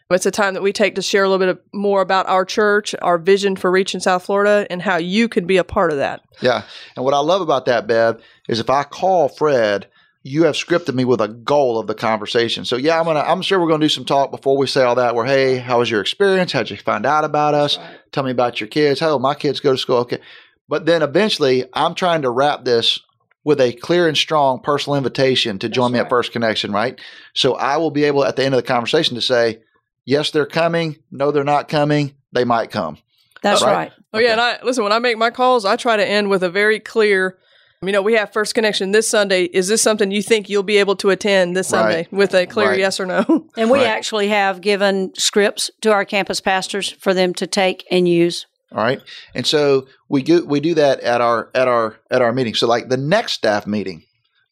It's 0.10 0.26
a 0.26 0.32
time 0.32 0.56
that 0.56 0.64
we 0.64 0.74
take 0.74 0.96
to 0.96 1.04
share 1.04 1.24
a 1.24 1.30
little 1.30 1.38
bit 1.38 1.50
of, 1.50 1.60
more 1.72 2.02
about 2.02 2.26
our 2.26 2.44
church, 2.44 2.96
our 3.04 3.20
vision 3.20 3.56
for 3.56 3.70
reaching 3.70 4.00
South 4.00 4.26
Florida, 4.26 4.66
and 4.72 4.82
how 4.82 4.98
you 4.98 5.30
can 5.30 5.46
be 5.46 5.58
a 5.58 5.64
part 5.64 5.92
of 5.92 6.00
that. 6.00 6.22
Yeah. 6.42 6.64
And 6.96 7.06
what 7.06 7.14
I 7.14 7.20
love 7.20 7.42
about 7.42 7.66
that, 7.66 7.86
Bev, 7.86 8.20
is 8.48 8.60
if 8.60 8.72
I 8.72 8.84
call 8.84 9.30
Fred, 9.30 9.88
you 10.30 10.44
have 10.44 10.54
scripted 10.54 10.94
me 10.94 11.06
with 11.06 11.22
a 11.22 11.28
goal 11.28 11.80
of 11.80 11.88
the 11.88 11.96
conversation. 11.96 12.64
So 12.64 12.76
yeah, 12.76 13.00
I'm 13.00 13.06
gonna 13.06 13.22
I'm 13.22 13.42
sure 13.42 13.60
we're 13.60 13.68
gonna 13.68 13.84
do 13.84 13.90
some 13.90 14.06
talk 14.06 14.30
before 14.30 14.58
we 14.58 14.68
say 14.68 14.84
all 14.84 14.96
that. 14.96 15.16
Where 15.16 15.26
hey, 15.26 15.58
how 15.58 15.80
was 15.80 15.90
your 15.90 16.02
experience? 16.02 16.52
How'd 16.52 16.70
you 16.70 16.78
find 16.78 17.06
out 17.06 17.24
about 17.26 17.56
us? 17.56 17.80
Tell 18.12 18.24
me 18.24 18.32
about 18.32 18.60
your 18.62 18.68
kids. 18.68 19.02
Oh, 19.02 19.18
my 19.18 19.34
kids 19.34 19.60
go 19.60 19.72
to 19.72 19.78
school. 19.78 19.98
Okay. 19.98 20.20
But 20.68 20.86
then 20.86 21.02
eventually 21.02 21.66
I'm 21.74 21.96
trying 21.96 22.22
to 22.22 22.30
wrap 22.30 22.64
this 22.64 23.00
with 23.44 23.60
a 23.60 23.74
clear 23.74 24.08
and 24.08 24.16
strong 24.16 24.60
personal 24.62 24.98
invitation 24.98 25.58
to 25.60 25.70
join 25.70 25.92
me 25.94 26.00
at 26.00 26.10
First 26.10 26.32
Connection, 26.32 26.72
right? 26.72 27.00
So 27.34 27.56
I 27.56 27.78
will 27.78 27.90
be 27.90 28.04
able 28.04 28.24
at 28.24 28.36
the 28.36 28.44
end 28.44 28.54
of 28.54 28.60
the 28.62 28.68
conversation 28.68 29.16
to 29.16 29.22
say, 29.22 29.62
yes, 30.06 30.30
they're 30.30 30.46
coming. 30.46 30.98
No, 31.10 31.32
they're 31.32 31.44
not 31.44 31.70
coming. 31.70 32.14
They 32.34 32.44
might 32.44 32.70
come. 32.70 33.00
That's 33.42 33.64
Right. 33.64 33.74
right. 33.74 33.92
Oh 34.14 34.20
yeah, 34.20 34.34
and 34.34 34.42
I 34.42 34.60
listen 34.64 34.84
when 34.84 34.92
I 34.94 35.00
make 35.00 35.18
my 35.18 35.32
calls, 35.32 35.66
I 35.66 35.76
try 35.76 35.98
to 35.98 36.06
end 36.06 36.30
with 36.30 36.44
a 36.44 36.50
very 36.50 36.80
clear. 36.80 37.38
You 37.82 37.94
know, 37.94 38.02
we 38.02 38.16
have 38.16 38.34
first 38.34 38.56
connection 38.56 38.92
this 38.92 39.10
Sunday. 39.10 39.44
Is 39.46 39.70
this 39.70 39.82
something 39.82 40.12
you 40.12 40.22
think 40.22 40.50
you'll 40.50 40.64
be 40.64 40.78
able 40.80 40.98
to 40.98 41.12
attend 41.12 41.56
this 41.56 41.72
Right. 41.72 41.80
Sunday 41.80 42.08
with 42.12 42.34
a 42.36 42.46
clear 42.46 42.72
Right. 42.72 42.80
yes 42.80 43.00
or 43.00 43.06
no? 43.06 43.48
And 43.56 43.72
we 43.72 43.78
Right. 43.80 43.88
actually 43.88 44.28
have 44.28 44.60
given 44.60 45.14
scripts 45.18 45.72
to 45.82 45.94
our 45.94 46.04
campus 46.04 46.42
pastors 46.42 46.92
for 47.00 47.14
them 47.14 47.34
to 47.36 47.48
take 47.48 47.86
and 47.90 48.06
use. 48.06 48.48
All 48.74 48.84
right. 48.84 49.00
And 49.34 49.48
so 49.48 49.88
we 50.10 50.22
do 50.24 50.46
we 50.46 50.60
do 50.60 50.74
that 50.74 51.00
at 51.00 51.22
our 51.22 51.50
at 51.56 51.70
our 51.70 51.96
at 52.12 52.22
our 52.22 52.34
meeting. 52.34 52.54
So 52.54 52.68
like 52.68 52.90
the 52.90 52.98
next 52.98 53.32
staff 53.34 53.66
meeting, 53.66 54.04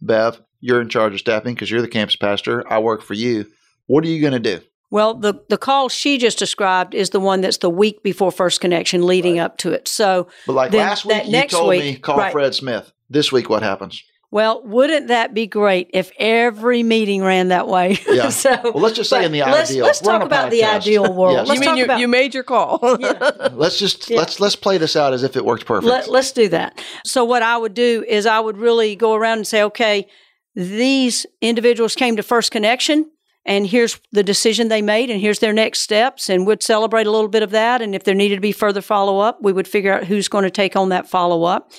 Bev, 0.01 0.41
you're 0.61 0.79
in 0.79 0.87
charge 0.87 1.11
of 1.13 1.19
staffing 1.19 1.53
because 1.53 1.69
you're 1.69 1.81
the 1.81 1.89
campus 1.89 2.15
pastor. 2.15 2.63
I 2.71 2.79
work 2.79 3.01
for 3.01 3.13
you. 3.13 3.45
What 3.87 4.05
are 4.05 4.07
you 4.07 4.21
going 4.21 4.41
to 4.41 4.57
do? 4.57 4.61
Well, 4.89 5.13
the, 5.15 5.33
the 5.49 5.57
call 5.57 5.89
she 5.89 6.17
just 6.17 6.39
described 6.39 6.95
is 6.95 7.09
the 7.09 7.19
one 7.19 7.41
that's 7.41 7.57
the 7.57 7.69
week 7.69 8.03
before 8.03 8.31
First 8.31 8.61
Connection 8.61 9.05
leading 9.05 9.37
up 9.37 9.57
to 9.57 9.73
it. 9.73 9.89
So, 9.89 10.29
But 10.45 10.53
like 10.53 10.71
Then 10.71 10.79
last 10.79 11.03
week, 11.03 11.17
that 11.17 11.25
you 11.25 11.31
next 11.33 11.51
told 11.53 11.67
week- 11.71 11.81
me 11.81 11.95
call 11.97 12.15
right. 12.17 12.31
Fred 12.31 12.55
Smith. 12.55 12.93
This 13.09 13.31
week, 13.31 13.49
what 13.49 13.63
happens? 13.63 14.03
well, 14.29 14.61
wouldn't 14.65 15.07
that 15.07 15.33
be 15.33 15.47
great 15.47 15.89
if 15.93 16.11
every 16.19 16.83
meeting 16.83 17.23
ran 17.23 17.47
that 17.47 17.67
way? 17.67 17.97
Yeah. 18.07 18.29
so, 18.29 18.59
Well, 18.63 18.81
let's 18.81 18.95
just 18.95 19.09
say 19.09 19.23
in 19.23 19.31
the 19.31 19.41
let's, 19.41 19.69
ideal. 19.69 19.85
Let's 19.85 19.99
talk 19.99 20.21
a 20.21 20.25
about 20.25 20.49
the 20.49 20.63
ideal 20.63 21.13
world. 21.13 21.47
Yes. 21.47 21.55
You 21.55 21.59
mean 21.61 21.77
you, 21.77 21.83
about 21.83 21.99
you 21.99 22.07
made 22.07 22.33
your 22.33 22.43
call? 22.43 22.79
Let's 23.51 23.77
just 23.77 24.09
Yeah. 24.09 24.17
let's 24.17 24.39
let's 24.39 24.55
play 24.55 24.77
this 24.77 24.95
out 24.95 25.13
as 25.13 25.23
if 25.23 25.35
it 25.35 25.45
worked 25.45 25.65
perfect. 25.65 25.87
Let, 25.89 26.09
let's 26.09 26.31
do 26.31 26.49
that. 26.49 26.83
So, 27.05 27.23
what 27.23 27.43
I 27.43 27.57
would 27.57 27.73
do 27.73 28.03
is 28.07 28.25
I 28.25 28.39
would 28.39 28.57
really 28.57 28.95
go 28.95 29.13
around 29.13 29.37
and 29.37 29.47
say, 29.47 29.61
okay, 29.63 30.07
these 30.55 31.25
individuals 31.41 31.95
came 31.95 32.15
to 32.15 32.23
First 32.23 32.51
Connection, 32.51 33.09
and 33.45 33.67
here's 33.67 33.99
the 34.11 34.23
decision 34.23 34.67
they 34.67 34.81
made, 34.81 35.09
and 35.09 35.21
here's 35.21 35.39
their 35.39 35.53
next 35.53 35.81
steps, 35.81 36.29
and 36.29 36.47
we'd 36.47 36.63
celebrate 36.63 37.07
a 37.07 37.11
little 37.11 37.29
bit 37.29 37.43
of 37.43 37.51
that. 37.51 37.81
And 37.81 37.93
if 37.93 38.03
there 38.03 38.15
needed 38.15 38.35
to 38.35 38.41
be 38.41 38.51
further 38.51 38.81
follow 38.81 39.19
up, 39.19 39.39
we 39.41 39.53
would 39.53 39.67
figure 39.67 39.93
out 39.93 40.05
who's 40.05 40.27
going 40.27 40.43
to 40.43 40.51
take 40.51 40.75
on 40.75 40.89
that 40.89 41.07
follow 41.07 41.43
up. 41.43 41.71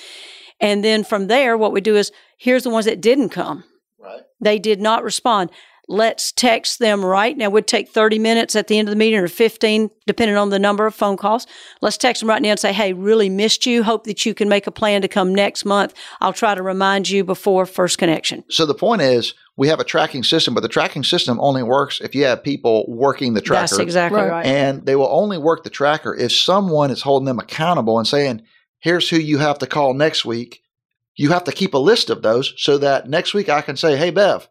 And 0.61 0.83
then 0.83 1.03
from 1.03 1.27
there, 1.27 1.57
what 1.57 1.71
we 1.71 1.81
do 1.81 1.95
is 1.95 2.11
here's 2.37 2.63
the 2.63 2.69
ones 2.69 2.85
that 2.85 3.01
didn't 3.01 3.29
come. 3.29 3.63
Right. 3.99 4.21
They 4.41 4.59
did 4.59 4.79
not 4.81 5.03
respond. 5.03 5.49
Let's 5.91 6.31
text 6.31 6.77
them 6.77 7.03
right 7.03 7.35
now. 7.35 7.49
We'd 7.49 7.65
take 7.65 7.89
30 7.89 8.19
minutes 8.19 8.55
at 8.55 8.67
the 8.67 8.77
end 8.77 8.87
of 8.87 8.91
the 8.91 8.95
meeting 8.95 9.19
or 9.19 9.27
15, 9.27 9.89
depending 10.05 10.37
on 10.37 10.51
the 10.51 10.59
number 10.59 10.85
of 10.85 10.93
phone 10.93 11.17
calls. 11.17 11.47
Let's 11.81 11.97
text 11.97 12.19
them 12.19 12.29
right 12.29 12.43
now 12.43 12.51
and 12.51 12.59
say, 12.59 12.71
Hey, 12.73 12.93
really 12.93 13.27
missed 13.27 13.65
you. 13.65 13.81
Hope 13.81 14.03
that 14.03 14.23
you 14.23 14.35
can 14.35 14.47
make 14.49 14.67
a 14.67 14.71
plan 14.71 15.01
to 15.01 15.07
come 15.07 15.33
next 15.33 15.65
month. 15.65 15.95
I'll 16.21 16.31
try 16.31 16.53
to 16.53 16.61
remind 16.61 17.09
you 17.09 17.23
before 17.23 17.65
first 17.65 17.97
connection. 17.97 18.43
So 18.51 18.67
the 18.67 18.75
point 18.75 19.01
is, 19.01 19.33
we 19.57 19.67
have 19.69 19.79
a 19.79 19.83
tracking 19.83 20.21
system, 20.23 20.53
but 20.53 20.61
the 20.61 20.69
tracking 20.69 21.03
system 21.03 21.39
only 21.41 21.63
works 21.63 21.99
if 22.01 22.13
you 22.13 22.23
have 22.25 22.43
people 22.43 22.85
working 22.87 23.33
the 23.33 23.41
tracker. 23.41 23.61
That's 23.61 23.79
exactly 23.79 24.21
Right. 24.21 24.29
right. 24.29 24.45
And 24.45 24.85
they 24.85 24.95
will 24.95 25.09
only 25.09 25.39
work 25.39 25.63
the 25.63 25.71
tracker 25.71 26.15
if 26.15 26.31
someone 26.31 26.91
is 26.91 27.01
holding 27.01 27.25
them 27.25 27.39
accountable 27.39 27.97
and 27.97 28.07
saying, 28.07 28.43
here's 28.79 29.09
who 29.09 29.17
you 29.17 29.37
have 29.37 29.59
to 29.59 29.67
call 29.67 29.93
next 29.93 30.25
week. 30.25 30.61
You 31.15 31.29
have 31.29 31.43
to 31.45 31.51
keep 31.51 31.73
a 31.73 31.77
list 31.77 32.09
of 32.09 32.21
those 32.21 32.53
so 32.57 32.77
that 32.77 33.09
next 33.09 33.33
week 33.33 33.49
I 33.49 33.61
can 33.61 33.75
say, 33.75 33.97
hey, 33.97 34.09
Bev, 34.09 34.47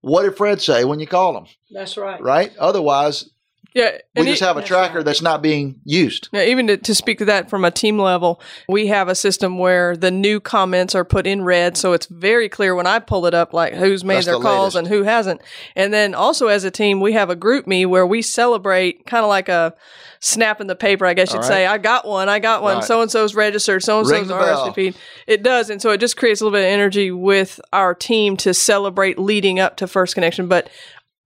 what 0.00 0.22
did 0.22 0.36
Fred 0.36 0.60
say 0.60 0.84
when 0.84 1.00
you 1.00 1.06
called 1.06 1.36
him? 1.36 1.46
That's 1.70 1.96
right. 1.96 2.20
Right? 2.20 2.56
Otherwise, 2.56 3.30
yeah, 3.74 3.98
we 4.16 4.24
just 4.24 4.42
have 4.42 4.56
a 4.56 4.62
tracker 4.62 5.02
that's 5.02 5.20
not 5.20 5.42
being 5.42 5.80
used. 5.84 6.28
Now, 6.32 6.40
even 6.40 6.66
to, 6.68 6.76
to 6.78 6.94
speak 6.94 7.18
to 7.18 7.26
that 7.26 7.50
from 7.50 7.64
a 7.64 7.70
team 7.70 7.98
level, 7.98 8.40
we 8.68 8.86
have 8.86 9.08
a 9.08 9.14
system 9.14 9.58
where 9.58 9.96
the 9.96 10.10
new 10.10 10.40
comments 10.40 10.94
are 10.94 11.04
put 11.04 11.26
in 11.26 11.42
red, 11.42 11.76
so 11.76 11.92
it's 11.92 12.06
very 12.06 12.48
clear 12.48 12.74
when 12.74 12.86
I 12.86 12.98
pull 12.98 13.26
it 13.26 13.34
up, 13.34 13.52
like 13.52 13.74
who's 13.74 14.04
made 14.04 14.16
That's 14.16 14.26
their 14.26 14.36
the 14.36 14.40
calls 14.40 14.74
latest. 14.74 14.78
and 14.78 14.88
who 14.88 15.02
hasn't. 15.04 15.42
And 15.76 15.92
then 15.92 16.14
also 16.14 16.48
as 16.48 16.64
a 16.64 16.70
team, 16.70 17.00
we 17.00 17.12
have 17.12 17.30
a 17.30 17.36
GroupMe 17.36 17.86
where 17.86 18.06
we 18.06 18.22
celebrate 18.22 19.06
kind 19.06 19.22
of 19.22 19.28
like 19.28 19.48
a 19.48 19.74
snap 20.20 20.60
in 20.60 20.66
the 20.66 20.76
paper, 20.76 21.06
I 21.06 21.14
guess 21.14 21.32
you'd 21.32 21.40
right. 21.40 21.48
say. 21.48 21.66
I 21.66 21.78
got 21.78 22.06
one, 22.06 22.28
I 22.28 22.38
got 22.38 22.62
one. 22.62 22.82
So 22.82 23.02
and 23.02 23.10
so's 23.10 23.34
registered, 23.34 23.82
so 23.82 24.00
and 24.00 24.08
so's 24.08 24.28
the. 24.28 24.34
RSVP'd. 24.34 24.96
It 25.26 25.42
does, 25.42 25.70
and 25.70 25.80
so 25.80 25.90
it 25.90 25.98
just 25.98 26.16
creates 26.16 26.40
a 26.40 26.44
little 26.44 26.56
bit 26.56 26.64
of 26.64 26.72
energy 26.72 27.10
with 27.10 27.60
our 27.72 27.94
team 27.94 28.36
to 28.38 28.54
celebrate 28.54 29.18
leading 29.18 29.60
up 29.60 29.76
to 29.76 29.86
First 29.86 30.14
Connection, 30.14 30.48
but. 30.48 30.70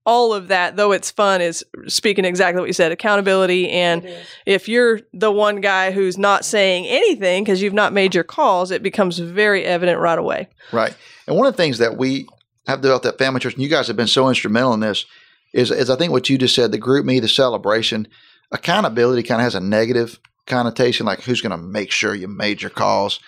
All 0.05 0.33
of 0.33 0.49
that, 0.49 0.75
though 0.75 0.91
it's 0.91 1.11
fun, 1.11 1.41
is 1.41 1.65
speaking 1.87 2.25
exactly 2.25 2.59
what 2.59 2.67
you 2.67 2.73
said 2.73 2.91
accountability. 2.91 3.69
And 3.69 4.07
if 4.45 4.67
you're 4.67 4.99
the 5.13 5.31
one 5.31 5.61
guy 5.61 5.91
who's 5.91 6.17
not 6.17 6.43
saying 6.43 6.85
anything 6.87 7.43
because 7.43 7.61
you've 7.61 7.73
not 7.73 7.93
made 7.93 8.13
your 8.13 8.25
calls, 8.25 8.69
it 8.71 8.83
becomes 8.83 9.19
very 9.19 9.63
evident 9.63 9.99
right 9.99 10.19
away. 10.19 10.49
Right. 10.73 10.93
And 11.25 11.37
one 11.37 11.47
of 11.47 11.53
the 11.53 11.63
things 11.63 11.77
that 11.77 11.97
we 11.97 12.27
have 12.67 12.81
developed 12.81 13.05
at 13.05 13.17
Family 13.17 13.39
Church, 13.39 13.53
and 13.53 13.63
you 13.63 13.69
guys 13.69 13.87
have 13.87 13.95
been 13.95 14.07
so 14.07 14.27
instrumental 14.27 14.73
in 14.73 14.81
this, 14.81 15.05
is, 15.53 15.71
is 15.71 15.89
I 15.89 15.95
think 15.95 16.11
what 16.11 16.29
you 16.29 16.37
just 16.37 16.55
said, 16.55 16.71
the 16.71 16.79
GroupMe, 16.79 17.21
the 17.21 17.27
celebration, 17.27 18.07
accountability 18.51 19.23
kind 19.23 19.39
of 19.39 19.43
has 19.43 19.55
a 19.55 19.59
negative 19.59 20.19
connotation, 20.47 21.05
like 21.05 21.21
who's 21.21 21.41
going 21.41 21.51
to 21.51 21.57
make 21.57 21.91
sure 21.91 22.13
you 22.13 22.27
made 22.27 22.61
your 22.61 22.71
calls. 22.71 23.19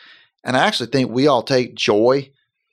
And 0.43 0.57
I 0.57 0.65
actually 0.65 0.87
think 0.87 1.09
we 1.09 1.27
all 1.27 1.43
take 1.43 1.75
joy 1.75 2.31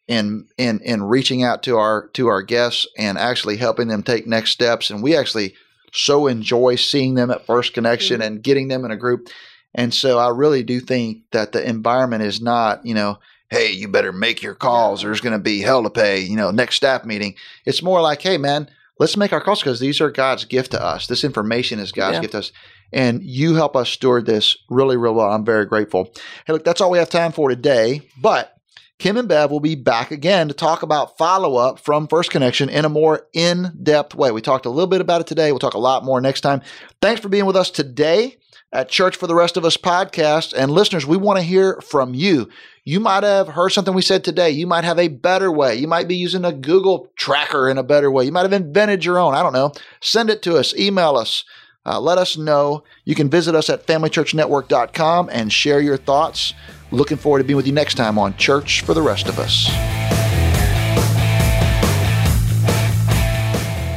in 0.08 0.46
in 0.58 0.80
in 0.80 1.04
reaching 1.04 1.42
out 1.42 1.62
to 1.64 1.76
our 1.76 2.08
to 2.08 2.26
our 2.26 2.42
guests 2.42 2.86
and 2.98 3.18
actually 3.18 3.56
helping 3.56 3.88
them 3.88 4.02
take 4.02 4.26
next 4.26 4.50
steps. 4.50 4.90
And 4.90 5.02
we 5.02 5.16
actually 5.16 5.54
so 5.92 6.26
enjoy 6.26 6.76
seeing 6.76 7.14
them 7.14 7.30
at 7.30 7.46
first 7.46 7.74
connection 7.74 8.20
mm-hmm. 8.20 8.26
and 8.34 8.42
getting 8.42 8.68
them 8.68 8.84
in 8.84 8.90
a 8.90 8.96
group. 8.96 9.28
And 9.74 9.92
so 9.92 10.18
I 10.18 10.28
really 10.28 10.62
do 10.62 10.80
think 10.80 11.22
that 11.32 11.52
the 11.52 11.66
environment 11.66 12.22
is 12.22 12.40
not, 12.40 12.84
you 12.84 12.94
know, 12.94 13.18
hey, 13.50 13.70
you 13.70 13.88
better 13.88 14.12
make 14.12 14.42
your 14.42 14.54
calls. 14.54 15.02
There's 15.02 15.20
going 15.20 15.34
to 15.34 15.42
be 15.42 15.60
hell 15.60 15.82
to 15.82 15.90
pay, 15.90 16.20
you 16.20 16.36
know, 16.36 16.50
next 16.50 16.76
staff 16.76 17.04
meeting. 17.04 17.34
It's 17.66 17.82
more 17.82 18.00
like, 18.00 18.22
hey, 18.22 18.38
man, 18.38 18.68
let's 18.98 19.16
make 19.16 19.32
our 19.32 19.40
calls 19.40 19.60
because 19.60 19.80
these 19.80 20.00
are 20.00 20.10
God's 20.10 20.44
gift 20.44 20.72
to 20.72 20.82
us. 20.82 21.06
This 21.06 21.24
information 21.24 21.78
is 21.78 21.92
God's 21.92 22.16
Yeah. 22.16 22.20
gift 22.22 22.32
to 22.32 22.38
us. 22.38 22.52
And 22.92 23.22
you 23.22 23.54
help 23.54 23.76
us 23.76 23.88
steward 23.88 24.26
this 24.26 24.56
really, 24.68 24.96
really 24.96 25.16
well. 25.16 25.30
I'm 25.30 25.44
very 25.44 25.64
grateful. 25.64 26.12
Hey, 26.46 26.52
look, 26.52 26.64
that's 26.64 26.80
all 26.80 26.90
we 26.90 26.98
have 26.98 27.10
time 27.10 27.32
for 27.32 27.48
today. 27.48 28.02
But 28.20 28.54
Kim 28.98 29.16
and 29.16 29.28
Bev 29.28 29.50
will 29.50 29.61
be 29.61 29.74
back 29.74 30.11
again 30.11 30.48
to 30.48 30.55
talk 30.55 30.83
about 30.83 31.18
follow 31.18 31.57
up 31.57 31.81
from 31.81 32.07
First 32.07 32.31
Connection 32.31 32.68
in 32.68 32.85
a 32.85 32.88
more 32.88 33.26
in 33.33 33.76
depth 33.83 34.14
way. 34.14 34.31
We 34.31 34.40
talked 34.40 34.66
a 34.66 34.70
little 34.70 34.87
bit 34.87 35.00
about 35.00 35.20
it 35.20 35.26
today. 35.26 35.50
We'll 35.50 35.59
talk 35.59 35.74
a 35.74 35.78
lot 35.78 36.05
more 36.05 36.20
next 36.20 36.42
time. 36.42 36.62
Thanks 37.00 37.20
for 37.20 37.28
being 37.28 37.46
with 37.46 37.57
us 37.57 37.70
today 37.70 38.37
at 38.72 38.88
Church 38.88 39.16
for 39.16 39.26
the 39.26 39.35
Rest 39.35 39.57
of 39.57 39.64
Us 39.64 39.76
podcast. 39.76 40.55
And 40.57 40.70
listeners, 40.70 41.05
we 41.05 41.16
want 41.16 41.38
to 41.38 41.44
hear 41.44 41.81
from 41.81 42.14
you. 42.14 42.48
You 42.85 43.00
might 43.00 43.22
have 43.22 43.48
heard 43.48 43.70
something 43.70 43.94
we 43.94 44.02
said 44.02 44.24
today. 44.24 44.50
You 44.50 44.66
might 44.66 44.85
have 44.85 44.98
a 44.98 45.09
better 45.09 45.50
way. 45.50 45.74
You 45.76 45.87
might 45.88 46.09
be 46.09 46.16
using 46.16 46.44
a 46.44 46.52
Google 46.52 47.11
tracker 47.16 47.68
in 47.68 47.78
a 47.78 47.83
better 47.83 48.11
way. 48.11 48.24
You 48.24 48.33
might 48.33 48.42
have 48.42 48.52
invented 48.52 49.05
your 49.05 49.18
own. 49.18 49.35
I 49.35 49.42
don't 49.42 49.52
know. 49.52 49.72
Send 50.00 50.31
it 50.31 50.42
to 50.42 50.57
us, 50.57 50.74
email 50.76 51.16
us. 51.16 51.44
Uh, 51.85 52.00
let 52.00 52.18
us 52.18 52.37
know. 52.37 52.85
You 53.05 53.16
can 53.16 53.28
visit 53.28 53.55
us 53.57 53.68
at 53.68 53.87
familychurchnetwork.com 53.87 55.31
and 55.33 55.52
share 55.52 55.81
your 55.81 55.96
thoughts. 55.96 56.55
Looking 56.92 57.16
forward 57.16 57.38
to 57.38 57.44
being 57.44 57.57
with 57.57 57.66
you 57.66 57.72
next 57.72 57.94
time 57.94 58.18
on 58.18 58.37
Church 58.37 58.83
for 58.83 58.92
the 58.92 59.00
Rest 59.00 59.26
of 59.26 59.38
Us. 59.38 59.66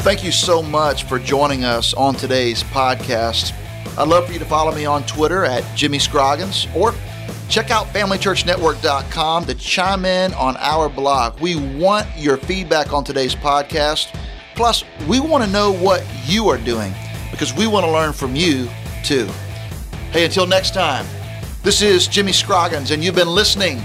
Thank 0.02 0.24
you 0.24 0.32
so 0.32 0.62
much 0.62 1.04
for 1.04 1.20
joining 1.20 1.66
us 1.66 1.94
on 1.94 2.16
today's 2.16 2.64
podcast. 2.64 3.54
I'd 3.98 4.08
love 4.08 4.28
for 4.28 4.34
you 4.34 4.40
to 4.40 4.46
follow 4.46 4.74
me 4.74 4.86
on 4.86 5.04
Twitter 5.06 5.44
at 5.44 5.64
Jimmy 5.76 6.00
Scroggins 6.00 6.68
or 6.74 6.94
check 7.50 7.70
out 7.70 7.88
FamilyChurchNetwork.com 7.88 9.46
to 9.46 9.56
chime 9.56 10.06
in 10.06 10.34
on 10.36 10.56
our 10.58 10.88
blog. 10.88 11.40
We 11.42 11.56
want 11.78 12.08
your 12.16 12.38
feedback 12.38 12.94
on 12.94 13.04
today's 13.04 13.36
podcast. 13.36 14.18
Plus, 14.56 14.86
we 15.08 15.20
want 15.20 15.44
to 15.44 15.50
know 15.50 15.74
what 15.74 16.06
you 16.26 16.48
are 16.48 16.58
doing 16.58 16.94
because 17.30 17.54
we 17.54 17.68
want 17.68 17.86
to 17.86 17.92
learn 17.92 18.14
from 18.14 18.38
you 18.38 18.70
too. 19.04 19.26
Hey, 20.12 20.24
until 20.24 20.48
next 20.48 20.74
time, 20.74 21.06
this 21.66 21.82
is 21.82 22.08
Jimmy 22.08 22.32
Scroggins, 22.32 22.92
and 22.92 23.04
you've 23.04 23.16
been 23.16 23.28
listening 23.28 23.82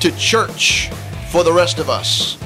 to 0.00 0.10
Church 0.16 0.88
for 1.30 1.44
the 1.44 1.52
Rest 1.52 1.78
of 1.78 1.90
Us. 1.90 2.37